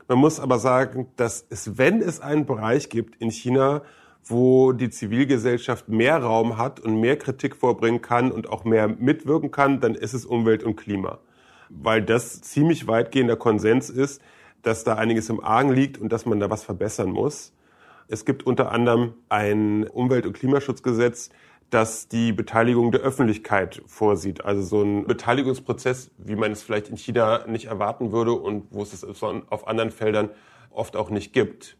Man 0.07 0.19
muss 0.19 0.39
aber 0.39 0.59
sagen, 0.59 1.07
dass 1.17 1.45
es, 1.49 1.77
wenn 1.77 2.01
es 2.01 2.19
einen 2.21 2.45
Bereich 2.45 2.89
gibt 2.89 3.21
in 3.21 3.29
China, 3.29 3.81
wo 4.29 4.71
die 4.71 4.89
Zivilgesellschaft 4.89 5.89
mehr 5.89 6.17
Raum 6.17 6.57
hat 6.57 6.79
und 6.79 6.99
mehr 6.99 7.17
Kritik 7.17 7.55
vorbringen 7.55 8.01
kann 8.01 8.31
und 8.31 8.49
auch 8.49 8.63
mehr 8.63 8.87
mitwirken 8.87 9.51
kann, 9.51 9.79
dann 9.79 9.95
ist 9.95 10.13
es 10.13 10.25
Umwelt 10.25 10.63
und 10.63 10.75
Klima. 10.75 11.19
Weil 11.69 12.01
das 12.01 12.41
ziemlich 12.41 12.87
weitgehender 12.87 13.35
Konsens 13.35 13.89
ist, 13.89 14.21
dass 14.61 14.83
da 14.83 14.95
einiges 14.95 15.29
im 15.29 15.43
Argen 15.43 15.71
liegt 15.71 15.97
und 15.97 16.11
dass 16.11 16.25
man 16.25 16.39
da 16.39 16.49
was 16.49 16.63
verbessern 16.63 17.11
muss. 17.11 17.53
Es 18.07 18.25
gibt 18.25 18.45
unter 18.45 18.71
anderem 18.71 19.13
ein 19.29 19.87
Umwelt- 19.87 20.25
und 20.25 20.33
Klimaschutzgesetz, 20.33 21.29
das 21.69 22.07
die 22.07 22.31
Beteiligung 22.31 22.91
der 22.91 23.01
Öffentlichkeit 23.01 23.81
vorsieht. 23.85 24.45
Also 24.45 24.61
so 24.61 24.81
ein 24.81 25.05
Beteiligungsprozess, 25.05 26.11
wie 26.17 26.37
man 26.37 26.53
es 26.53 26.63
vielleicht 26.63 26.89
in 26.89 26.95
China 26.95 27.45
nicht 27.47 27.65
erwarten 27.65 28.13
würde 28.13 28.31
und 28.31 28.67
wo 28.71 28.81
es 28.81 28.93
es 28.93 29.03
auf 29.03 29.67
anderen 29.67 29.91
Feldern 29.91 30.29
oft 30.71 30.95
auch 30.95 31.09
nicht 31.09 31.33
gibt. 31.33 31.77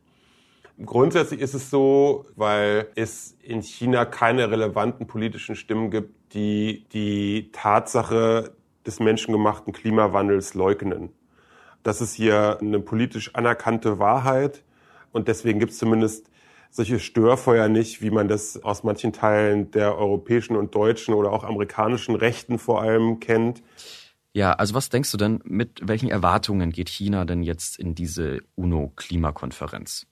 Grundsätzlich 0.85 1.41
ist 1.41 1.55
es 1.55 1.71
so, 1.71 2.25
weil 2.35 2.87
es 2.95 3.35
in 3.41 3.61
China 3.61 4.05
keine 4.05 4.51
relevanten 4.51 5.07
politischen 5.07 5.55
Stimmen 5.55 5.89
gibt, 5.89 6.33
die 6.33 6.85
die 6.93 7.51
Tatsache 7.51 8.55
des 8.85 8.99
menschengemachten 8.99 9.73
Klimawandels 9.73 10.53
leugnen. 10.53 11.09
Das 11.81 11.99
ist 12.01 12.13
hier 12.13 12.59
eine 12.61 12.79
politisch 12.79 13.33
anerkannte 13.33 13.97
Wahrheit 13.97 14.63
und 15.11 15.27
deswegen 15.27 15.59
gibt 15.59 15.71
es 15.71 15.79
zumindest 15.79 16.29
solche 16.69 16.99
Störfeuer 16.99 17.69
nicht, 17.69 18.01
wie 18.01 18.11
man 18.11 18.27
das 18.27 18.63
aus 18.63 18.83
manchen 18.83 19.13
Teilen 19.13 19.71
der 19.71 19.97
europäischen 19.97 20.55
und 20.55 20.75
deutschen 20.75 21.13
oder 21.13 21.31
auch 21.31 21.43
amerikanischen 21.43 22.15
Rechten 22.15 22.59
vor 22.59 22.81
allem 22.81 23.19
kennt. 23.19 23.63
Ja, 24.33 24.53
also 24.53 24.75
was 24.75 24.89
denkst 24.89 25.11
du 25.11 25.17
denn, 25.17 25.41
mit 25.43 25.81
welchen 25.81 26.09
Erwartungen 26.09 26.71
geht 26.71 26.89
China 26.89 27.25
denn 27.25 27.41
jetzt 27.41 27.79
in 27.79 27.95
diese 27.95 28.41
UNO-Klimakonferenz? 28.55 30.05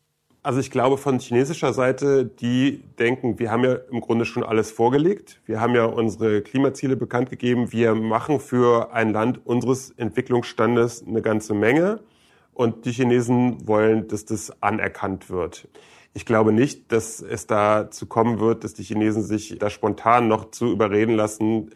Also 0.45 0.59
ich 0.59 0.69
glaube 0.69 0.99
von 0.99 1.17
chinesischer 1.17 1.73
Seite, 1.73 2.23
die 2.23 2.83
denken, 2.99 3.39
wir 3.39 3.49
haben 3.49 3.63
ja 3.63 3.79
im 3.89 3.99
Grunde 3.99 4.25
schon 4.25 4.43
alles 4.43 4.69
vorgelegt. 4.69 5.41
Wir 5.47 5.59
haben 5.59 5.73
ja 5.73 5.85
unsere 5.85 6.43
Klimaziele 6.43 6.95
bekannt 6.95 7.31
gegeben. 7.31 7.71
Wir 7.71 7.95
machen 7.95 8.39
für 8.39 8.93
ein 8.93 9.11
Land 9.11 9.41
unseres 9.43 9.89
Entwicklungsstandes 9.97 11.03
eine 11.07 11.23
ganze 11.23 11.55
Menge. 11.55 12.01
Und 12.53 12.85
die 12.85 12.91
Chinesen 12.91 13.67
wollen, 13.67 14.07
dass 14.07 14.25
das 14.25 14.61
anerkannt 14.61 15.31
wird. 15.31 15.67
Ich 16.13 16.27
glaube 16.27 16.51
nicht, 16.51 16.91
dass 16.91 17.23
es 17.23 17.47
dazu 17.47 18.05
kommen 18.05 18.39
wird, 18.39 18.63
dass 18.63 18.75
die 18.75 18.83
Chinesen 18.83 19.23
sich 19.23 19.57
da 19.57 19.71
spontan 19.71 20.27
noch 20.27 20.51
zu 20.51 20.71
überreden 20.71 21.15
lassen, 21.15 21.71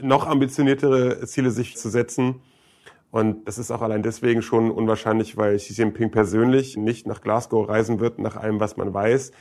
noch 0.00 0.28
ambitioniertere 0.28 1.26
Ziele 1.26 1.50
sich 1.50 1.76
zu 1.76 1.88
setzen. 1.88 2.36
Und 3.12 3.46
das 3.46 3.58
ist 3.58 3.70
auch 3.70 3.82
allein 3.82 4.02
deswegen 4.02 4.40
schon 4.40 4.70
unwahrscheinlich, 4.70 5.36
weil 5.36 5.58
Xi 5.58 5.74
Jinping 5.74 6.10
persönlich 6.10 6.78
nicht 6.78 7.06
nach 7.06 7.20
Glasgow 7.20 7.68
reisen 7.68 8.00
wird, 8.00 8.18
nach 8.18 8.36
allem, 8.36 8.58
was 8.58 8.78
man 8.78 8.94
weiß. 8.94 9.32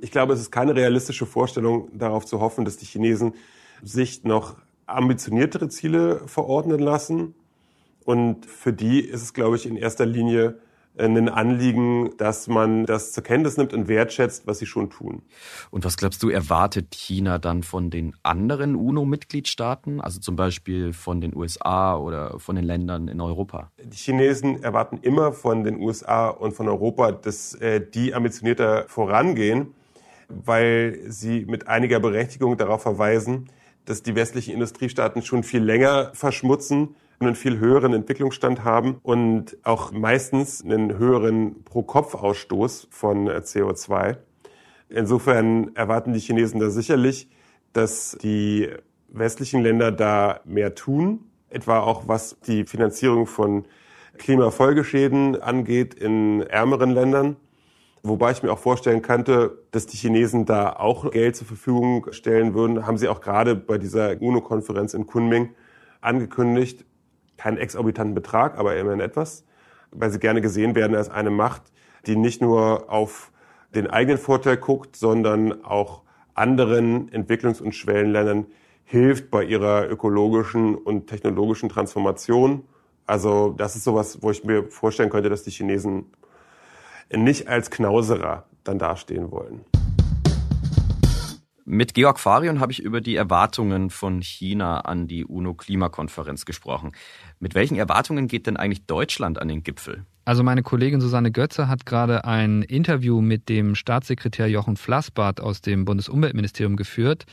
Ich 0.00 0.12
glaube, 0.12 0.34
es 0.34 0.40
ist 0.40 0.52
keine 0.52 0.76
realistische 0.76 1.26
Vorstellung, 1.26 1.88
darauf 1.92 2.24
zu 2.24 2.38
hoffen, 2.40 2.64
dass 2.64 2.76
die 2.76 2.86
Chinesen 2.86 3.34
sich 3.82 4.22
noch 4.22 4.54
ambitioniertere 4.86 5.68
Ziele 5.68 6.20
verordnen 6.26 6.78
lassen. 6.78 7.34
Und 8.04 8.46
für 8.46 8.72
die 8.72 9.00
ist 9.00 9.22
es, 9.22 9.34
glaube 9.34 9.56
ich, 9.56 9.66
in 9.66 9.76
erster 9.76 10.06
Linie 10.06 10.60
ein 10.98 11.28
Anliegen, 11.28 12.16
dass 12.16 12.48
man 12.48 12.86
das 12.86 13.12
zur 13.12 13.22
Kenntnis 13.22 13.56
nimmt 13.56 13.72
und 13.72 13.88
wertschätzt, 13.88 14.46
was 14.46 14.58
sie 14.58 14.66
schon 14.66 14.90
tun. 14.90 15.22
Und 15.70 15.84
was 15.84 15.96
glaubst 15.96 16.22
du, 16.22 16.28
erwartet 16.28 16.94
China 16.94 17.38
dann 17.38 17.62
von 17.62 17.90
den 17.90 18.14
anderen 18.22 18.74
UNO-Mitgliedstaaten, 18.76 20.00
also 20.00 20.20
zum 20.20 20.36
Beispiel 20.36 20.92
von 20.92 21.20
den 21.20 21.34
USA 21.34 21.96
oder 21.96 22.38
von 22.38 22.56
den 22.56 22.64
Ländern 22.64 23.08
in 23.08 23.20
Europa? 23.20 23.70
Die 23.82 23.96
Chinesen 23.96 24.62
erwarten 24.62 24.98
immer 25.02 25.32
von 25.32 25.64
den 25.64 25.80
USA 25.80 26.28
und 26.28 26.52
von 26.52 26.68
Europa, 26.68 27.12
dass 27.12 27.54
äh, 27.54 27.80
die 27.80 28.14
ambitionierter 28.14 28.84
vorangehen, 28.88 29.74
weil 30.28 31.00
sie 31.06 31.46
mit 31.46 31.68
einiger 31.68 32.00
Berechtigung 32.00 32.56
darauf 32.56 32.82
verweisen, 32.82 33.48
dass 33.84 34.02
die 34.02 34.14
westlichen 34.14 34.52
Industriestaaten 34.52 35.22
schon 35.22 35.42
viel 35.42 35.62
länger 35.62 36.10
verschmutzen 36.12 36.94
einen 37.20 37.34
viel 37.34 37.58
höheren 37.58 37.94
Entwicklungsstand 37.94 38.64
haben 38.64 39.00
und 39.02 39.56
auch 39.64 39.92
meistens 39.92 40.64
einen 40.64 40.98
höheren 40.98 41.64
Pro-Kopf-Ausstoß 41.64 42.88
von 42.90 43.28
CO2. 43.28 44.18
Insofern 44.88 45.74
erwarten 45.74 46.12
die 46.12 46.20
Chinesen 46.20 46.60
da 46.60 46.70
sicherlich, 46.70 47.28
dass 47.72 48.16
die 48.22 48.68
westlichen 49.08 49.62
Länder 49.62 49.90
da 49.90 50.40
mehr 50.44 50.74
tun, 50.74 51.24
etwa 51.50 51.80
auch 51.80 52.06
was 52.06 52.38
die 52.46 52.64
Finanzierung 52.64 53.26
von 53.26 53.64
Klimafolgeschäden 54.16 55.40
angeht 55.40 55.94
in 55.94 56.42
ärmeren 56.42 56.90
Ländern. 56.90 57.36
Wobei 58.02 58.30
ich 58.30 58.42
mir 58.42 58.52
auch 58.52 58.58
vorstellen 58.58 59.02
könnte, 59.02 59.58
dass 59.72 59.86
die 59.86 59.96
Chinesen 59.96 60.46
da 60.46 60.72
auch 60.72 61.10
Geld 61.10 61.36
zur 61.36 61.46
Verfügung 61.46 62.06
stellen 62.12 62.54
würden. 62.54 62.86
Haben 62.86 62.96
sie 62.96 63.08
auch 63.08 63.20
gerade 63.20 63.56
bei 63.56 63.76
dieser 63.76 64.20
UNO-Konferenz 64.20 64.94
in 64.94 65.06
Kunming 65.06 65.50
angekündigt 66.00 66.84
keinen 67.38 67.56
exorbitanten 67.56 68.14
Betrag, 68.14 68.58
aber 68.58 68.76
immerhin 68.76 69.00
etwas, 69.00 69.44
weil 69.90 70.10
sie 70.10 70.18
gerne 70.18 70.42
gesehen 70.42 70.74
werden 70.74 70.94
als 70.94 71.08
eine 71.08 71.30
Macht, 71.30 71.62
die 72.06 72.16
nicht 72.16 72.42
nur 72.42 72.90
auf 72.92 73.32
den 73.74 73.86
eigenen 73.86 74.18
Vorteil 74.18 74.56
guckt, 74.56 74.96
sondern 74.96 75.64
auch 75.64 76.02
anderen 76.34 77.10
Entwicklungs- 77.10 77.62
und 77.62 77.74
Schwellenländern 77.74 78.46
hilft 78.84 79.30
bei 79.30 79.44
ihrer 79.44 79.88
ökologischen 79.88 80.74
und 80.74 81.06
technologischen 81.06 81.68
Transformation. 81.68 82.64
Also 83.06 83.54
das 83.56 83.76
ist 83.76 83.84
sowas, 83.84 84.22
wo 84.22 84.30
ich 84.30 84.44
mir 84.44 84.64
vorstellen 84.70 85.10
könnte, 85.10 85.28
dass 85.28 85.42
die 85.42 85.50
Chinesen 85.50 86.06
nicht 87.14 87.48
als 87.48 87.70
Knauserer 87.70 88.44
dann 88.64 88.78
dastehen 88.78 89.30
wollen. 89.30 89.64
Mit 91.70 91.92
Georg 91.92 92.18
Farion 92.18 92.60
habe 92.60 92.72
ich 92.72 92.82
über 92.82 93.02
die 93.02 93.14
Erwartungen 93.14 93.90
von 93.90 94.22
China 94.22 94.80
an 94.80 95.06
die 95.06 95.26
UNO-Klimakonferenz 95.26 96.46
gesprochen. 96.46 96.92
Mit 97.40 97.54
welchen 97.54 97.76
Erwartungen 97.76 98.26
geht 98.26 98.46
denn 98.46 98.56
eigentlich 98.56 98.86
Deutschland 98.86 99.38
an 99.38 99.48
den 99.48 99.62
Gipfel? 99.62 100.06
Also 100.24 100.42
meine 100.42 100.62
Kollegin 100.62 101.02
Susanne 101.02 101.30
Götze 101.30 101.68
hat 101.68 101.84
gerade 101.84 102.24
ein 102.24 102.62
Interview 102.62 103.20
mit 103.20 103.50
dem 103.50 103.74
Staatssekretär 103.74 104.48
Jochen 104.48 104.78
Flassbart 104.78 105.42
aus 105.42 105.60
dem 105.60 105.84
Bundesumweltministerium 105.84 106.76
geführt. 106.76 107.26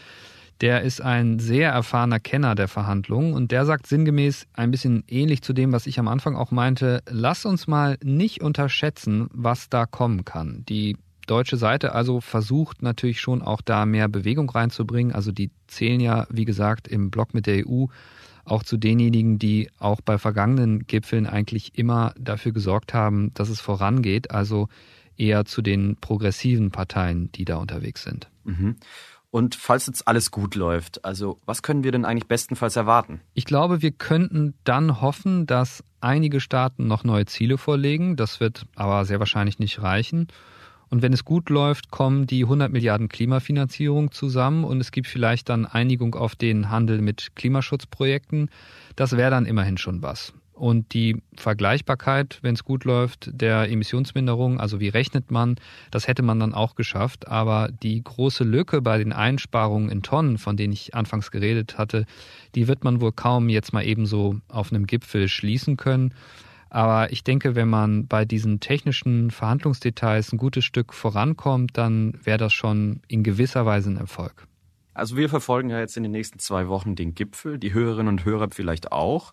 Der 0.60 0.82
ist 0.82 1.00
ein 1.00 1.40
sehr 1.40 1.72
erfahrener 1.72 2.20
Kenner 2.20 2.56
der 2.56 2.68
Verhandlungen 2.68 3.34
und 3.34 3.54
der 3.54 3.66
sagt 3.66 3.88
sinngemäß 3.88 4.48
ein 4.52 4.70
bisschen 4.70 5.06
ähnlich 5.08 5.44
zu 5.44 5.54
dem, 5.54 5.72
was 5.72 5.88
ich 5.88 5.98
am 5.98 6.10
Anfang 6.10 6.36
auch 6.36 6.52
meinte, 6.52 7.04
lass 7.10 7.46
uns 7.46 7.68
mal 7.68 7.98
nicht 8.04 8.42
unterschätzen, 8.42 9.30
was 9.32 9.70
da 9.70 9.86
kommen 9.86 10.26
kann. 10.26 10.66
Die 10.68 10.98
deutsche 11.26 11.58
Seite 11.58 11.94
also 11.94 12.22
versucht 12.22 12.82
natürlich 12.82 13.20
schon 13.20 13.42
auch 13.42 13.62
da 13.62 13.86
mehr 13.86 14.08
Bewegung 14.08 14.50
reinzubringen. 14.50 15.14
Also 15.14 15.32
die 15.32 15.52
zählen 15.68 16.00
ja, 16.00 16.28
wie 16.30 16.46
gesagt, 16.46 16.88
im 16.88 17.12
Block 17.12 17.34
mit 17.34 17.48
der 17.48 17.68
EU 17.68 17.86
auch 18.46 18.64
zu 18.64 18.78
denjenigen, 18.78 19.40
die 19.40 19.70
auch 19.80 20.02
bei 20.02 20.18
vergangenen 20.18 20.86
Gipfeln 20.86 21.26
eigentlich 21.26 21.78
immer 21.78 22.14
dafür 22.20 22.52
gesorgt 22.52 22.94
haben, 22.94 23.34
dass 23.34 23.50
es 23.50 23.60
vorangeht. 23.60 24.32
Also 24.32 24.70
eher 25.18 25.46
zu 25.46 25.62
den 25.62 25.98
progressiven 25.98 26.72
Parteien, 26.72 27.32
die 27.32 27.46
da 27.46 27.58
unterwegs 27.58 28.04
sind. 28.04 28.30
Mhm. 28.44 28.76
Und 29.32 29.56
falls 29.56 29.88
jetzt 29.88 30.08
alles 30.08 30.32
gut 30.32 30.56
läuft, 30.56 31.04
also 31.04 31.40
was 31.46 31.62
können 31.62 31.84
wir 31.84 31.92
denn 31.92 32.06
eigentlich 32.06 32.28
bestenfalls 32.28 32.78
erwarten? 32.78 33.20
Ich 33.34 33.44
glaube, 33.44 33.82
wir 33.82 33.92
könnten 33.92 34.54
dann 34.64 35.02
hoffen, 35.02 35.46
dass 35.46 35.84
einige 36.00 36.40
Staaten 36.40 36.88
noch 36.88 37.04
neue 37.04 37.26
Ziele 37.26 37.58
vorlegen. 37.58 38.16
Das 38.16 38.40
wird 38.40 38.66
aber 38.76 39.04
sehr 39.04 39.20
wahrscheinlich 39.20 39.60
nicht 39.60 39.82
reichen. 39.82 40.28
Und 40.96 41.02
wenn 41.02 41.12
es 41.12 41.26
gut 41.26 41.50
läuft, 41.50 41.92
kommen 41.92 42.26
die 42.26 42.44
100 42.44 42.72
Milliarden 42.72 43.10
Klimafinanzierung 43.10 44.12
zusammen 44.12 44.64
und 44.64 44.80
es 44.80 44.92
gibt 44.92 45.08
vielleicht 45.08 45.50
dann 45.50 45.66
Einigung 45.66 46.16
auf 46.16 46.38
den 46.38 46.70
Handel 46.70 47.02
mit 47.02 47.36
Klimaschutzprojekten. 47.36 48.50
Das 48.96 49.18
wäre 49.18 49.30
dann 49.30 49.46
immerhin 49.46 49.78
schon 49.78 50.02
was. 50.02 50.32
Und 50.54 50.94
die 50.94 51.22
Vergleichbarkeit, 51.36 52.40
wenn 52.44 52.56
es 52.56 52.64
gut 52.64 52.86
läuft, 52.86 53.30
der 53.34 53.70
Emissionsminderung, 53.70 54.58
also 54.58 54.80
wie 54.80 54.88
rechnet 54.88 55.32
man, 55.32 55.58
das 55.92 56.08
hätte 56.08 56.24
man 56.24 56.40
dann 56.40 56.54
auch 56.54 56.76
geschafft. 56.76 57.28
Aber 57.28 57.68
die 57.84 58.02
große 58.02 58.46
Lücke 58.46 58.82
bei 58.82 58.98
den 58.98 59.12
Einsparungen 59.12 59.90
in 59.90 60.02
Tonnen, 60.02 60.38
von 60.38 60.56
denen 60.56 60.72
ich 60.72 60.96
anfangs 60.96 61.30
geredet 61.30 61.78
hatte, 61.78 62.06
die 62.56 62.70
wird 62.70 62.86
man 62.86 63.02
wohl 63.02 63.12
kaum 63.12 63.50
jetzt 63.50 63.74
mal 63.74 63.86
ebenso 63.86 64.38
auf 64.48 64.72
einem 64.72 64.88
Gipfel 64.88 65.28
schließen 65.28 65.76
können. 65.76 66.14
Aber 66.76 67.10
ich 67.14 67.24
denke, 67.24 67.56
wenn 67.56 67.70
man 67.70 68.06
bei 68.06 68.26
diesen 68.26 68.60
technischen 68.60 69.32
Verhandlungsdetails 69.32 70.34
ein 70.34 70.38
gutes 70.38 70.66
Stück 70.66 70.94
vorankommt, 70.94 71.78
dann 71.78 72.20
wäre 72.22 72.38
das 72.38 72.52
schon 72.52 73.00
in 73.08 73.24
gewisser 73.24 73.66
Weise 73.66 73.92
ein 73.92 73.96
Erfolg. 73.96 74.46
Also 74.94 75.16
wir 75.16 75.30
verfolgen 75.30 75.70
ja 75.70 75.80
jetzt 75.80 75.96
in 75.96 76.04
den 76.04 76.12
nächsten 76.12 76.38
zwei 76.38 76.68
Wochen 76.68 76.98
den 76.98 77.16
Gipfel, 77.16 77.60
die 77.60 77.74
Hörerinnen 77.74 78.10
und 78.10 78.26
Hörer 78.26 78.50
vielleicht 78.52 78.92
auch. 78.92 79.32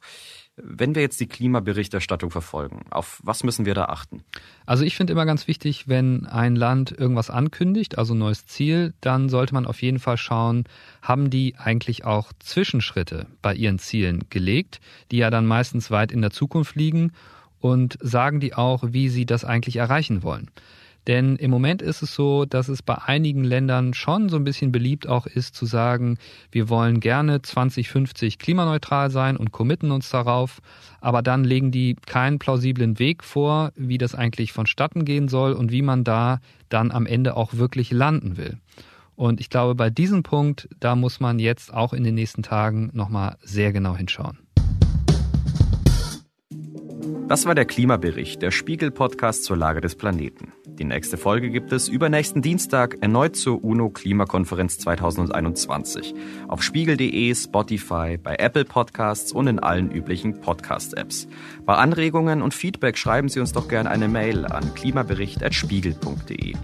Wenn 0.57 0.95
wir 0.95 1.01
jetzt 1.01 1.19
die 1.19 1.29
Klimaberichterstattung 1.29 2.31
verfolgen, 2.31 2.85
auf 2.91 3.21
was 3.23 3.43
müssen 3.43 3.65
wir 3.65 3.73
da 3.73 3.87
achten? 3.87 4.23
Also 4.67 4.85
ich 4.85 4.97
finde 4.97 5.15
immer 5.15 5.25
ganz 5.25 5.49
wichtig, 5.49 5.89
wenn 5.89 6.27
ein 6.27 6.57
Land 6.57 6.93
irgendwas 6.93 7.31
ankündigt, 7.31 7.97
also 7.97 8.13
ein 8.13 8.19
neues 8.19 8.45
Ziel, 8.45 8.93
dann 9.01 9.31
sollte 9.31 9.55
man 9.55 9.67
auf 9.67 9.81
jeden 9.81 9.99
Fall 9.99 10.19
schauen, 10.19 10.65
haben 11.01 11.31
die 11.31 11.57
eigentlich 11.57 12.05
auch 12.05 12.35
Zwischenschritte 12.39 13.29
bei 13.41 13.55
ihren 13.55 13.79
Zielen 13.79 14.25
gelegt, 14.29 14.81
die 15.11 15.17
ja 15.19 15.31
dann 15.31 15.47
meistens 15.47 15.91
weit 15.91 16.13
in 16.13 16.21
der 16.21 16.33
Zukunft 16.33 16.77
liegen 16.77 17.13
und 17.59 17.97
sagen 18.03 18.39
die 18.39 18.55
auch, 18.55 18.83
wie 18.89 19.09
sie 19.09 19.25
das 19.25 19.47
eigentlich 19.47 19.77
erreichen 19.77 20.23
wollen. 20.23 20.51
Denn 21.07 21.37
im 21.37 21.51
Moment 21.51 21.83
ist 21.83 22.03
es 22.03 22.15
so, 22.15 22.45
dass 22.45 22.69
es 22.69 22.83
bei 22.83 22.95
einigen 22.95 23.43
Ländern 23.43 23.93
schon 23.93 24.29
so 24.29 24.37
ein 24.37 24.45
bisschen 24.45 24.71
beliebt 24.71 25.09
auch 25.09 25.27
ist 25.27 25.57
zu 25.57 25.67
sagen, 25.67 26.19
wir 26.53 26.69
wollen 26.69 27.01
gerne 27.01 27.43
2050 27.43 28.39
klimaneutral 28.39 29.11
sein 29.11 29.37
und 29.37 29.51
committen 29.51 29.91
uns 29.91 30.11
darauf, 30.11 30.61
aber 31.01 31.23
dann 31.23 31.43
legen 31.43 31.73
die 31.73 31.97
keinen 32.07 32.39
plausiblen 32.39 33.01
Weg 33.01 33.25
vor, 33.25 33.73
wie 33.75 33.99
das 33.99 34.15
eigentlich 34.15 34.53
vonstatten 34.53 35.05
gehen 35.05 35.29
soll 35.29 35.55
und 35.55 35.73
wie 35.73 35.83
man 35.83 36.05
da 36.05 36.39
dann 36.69 36.93
am 36.93 37.07
Ende 37.07 37.37
auch 37.37 37.55
wirklich 37.55 37.91
landen 37.91 38.37
will. 38.37 38.59
Und 39.17 39.41
ich 39.41 39.51
glaube, 39.51 39.75
bei 39.75 39.91
diesem 39.91 40.23
Punkt, 40.23 40.69
da 40.81 40.97
muss 40.97 41.21
man 41.21 41.39
jetzt 41.39 41.73
auch 41.75 41.93
in 41.93 42.05
den 42.05 42.15
nächsten 42.15 42.43
Tagen 42.43 42.91
nochmal 42.93 43.37
sehr 43.43 43.73
genau 43.73 43.97
hinschauen. 43.97 44.42
Das 47.29 47.47
war 47.47 47.55
der 47.55 47.65
Klimabericht, 47.65 48.43
der 48.43 48.51
Spiegel-Podcast 48.51 49.45
zur 49.45 49.57
Lage 49.57 49.81
des 49.81 49.95
Planeten. 49.95 50.53
Die 50.67 50.85
nächste 50.85 51.17
Folge 51.17 51.51
gibt 51.51 51.73
es 51.73 51.89
übernächsten 51.89 52.43
Dienstag 52.43 52.99
erneut 53.01 53.37
zur 53.37 53.65
UNO-Klimakonferenz 53.65 54.79
2021. 54.79 56.15
Auf 56.49 56.63
spiegel.de, 56.63 57.35
Spotify, 57.35 58.19
bei 58.19 58.37
Apple 58.37 58.65
Podcasts 58.65 59.33
und 59.33 59.47
in 59.47 59.61
allen 59.61 59.91
üblichen 59.91 60.41
Podcast-Apps. 60.41 61.29
Bei 61.65 61.75
Anregungen 61.75 62.43
und 62.43 62.55
Feedback 62.55 62.99
schreiben 62.99 63.29
Sie 63.29 63.41
uns 63.41 63.53
doch 63.53 63.69
gerne 63.69 63.91
eine 63.91 64.09
Mail 64.09 64.45
an 64.45 64.75
klimabericht.spiegel.de. 64.75 66.55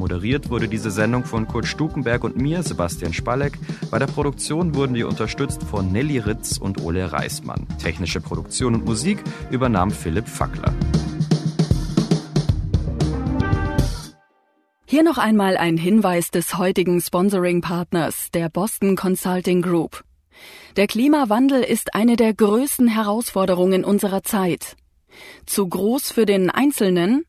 Moderiert 0.00 0.48
wurde 0.48 0.66
diese 0.66 0.90
Sendung 0.90 1.26
von 1.26 1.46
Kurt 1.46 1.66
Stukenberg 1.66 2.24
und 2.24 2.34
mir, 2.34 2.62
Sebastian 2.62 3.12
Spalleck. 3.12 3.58
Bei 3.90 3.98
der 3.98 4.06
Produktion 4.06 4.74
wurden 4.74 4.94
wir 4.94 5.06
unterstützt 5.06 5.62
von 5.62 5.92
Nelly 5.92 6.20
Ritz 6.20 6.56
und 6.56 6.82
Ole 6.82 7.12
Reismann. 7.12 7.66
Technische 7.78 8.22
Produktion 8.22 8.74
und 8.74 8.86
Musik 8.86 9.22
übernahm 9.50 9.90
Philipp 9.90 10.26
Fackler. 10.26 10.72
Hier 14.86 15.02
noch 15.02 15.18
einmal 15.18 15.58
ein 15.58 15.76
Hinweis 15.76 16.30
des 16.30 16.56
heutigen 16.56 17.02
Sponsoring-Partners, 17.02 18.30
der 18.32 18.48
Boston 18.48 18.96
Consulting 18.96 19.60
Group. 19.60 20.02
Der 20.76 20.86
Klimawandel 20.86 21.62
ist 21.62 21.94
eine 21.94 22.16
der 22.16 22.32
größten 22.32 22.88
Herausforderungen 22.88 23.84
unserer 23.84 24.22
Zeit. 24.22 24.76
Zu 25.46 25.68
groß 25.68 26.12
für 26.12 26.26
den 26.26 26.50
Einzelnen, 26.50 27.24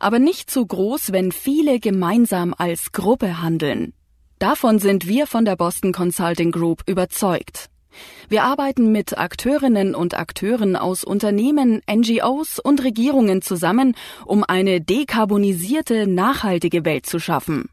aber 0.00 0.18
nicht 0.18 0.50
zu 0.50 0.66
groß, 0.66 1.12
wenn 1.12 1.32
viele 1.32 1.80
gemeinsam 1.80 2.54
als 2.56 2.92
Gruppe 2.92 3.42
handeln. 3.42 3.92
Davon 4.38 4.78
sind 4.78 5.06
wir 5.06 5.26
von 5.26 5.44
der 5.44 5.56
Boston 5.56 5.92
Consulting 5.92 6.50
Group 6.50 6.82
überzeugt. 6.86 7.70
Wir 8.28 8.44
arbeiten 8.44 8.90
mit 8.90 9.18
Akteurinnen 9.18 9.94
und 9.94 10.14
Akteuren 10.14 10.76
aus 10.76 11.04
Unternehmen, 11.04 11.82
NGOs 11.90 12.58
und 12.58 12.82
Regierungen 12.82 13.42
zusammen, 13.42 13.94
um 14.24 14.44
eine 14.44 14.80
dekarbonisierte, 14.80 16.06
nachhaltige 16.06 16.84
Welt 16.84 17.06
zu 17.06 17.18
schaffen. 17.18 17.68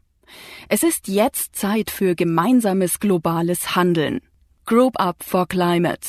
Es 0.68 0.82
ist 0.82 1.08
jetzt 1.08 1.56
Zeit 1.56 1.90
für 1.90 2.14
gemeinsames 2.14 3.00
globales 3.00 3.74
Handeln. 3.74 4.20
Group 4.64 5.00
Up 5.00 5.24
for 5.24 5.48
Climate. 5.48 6.06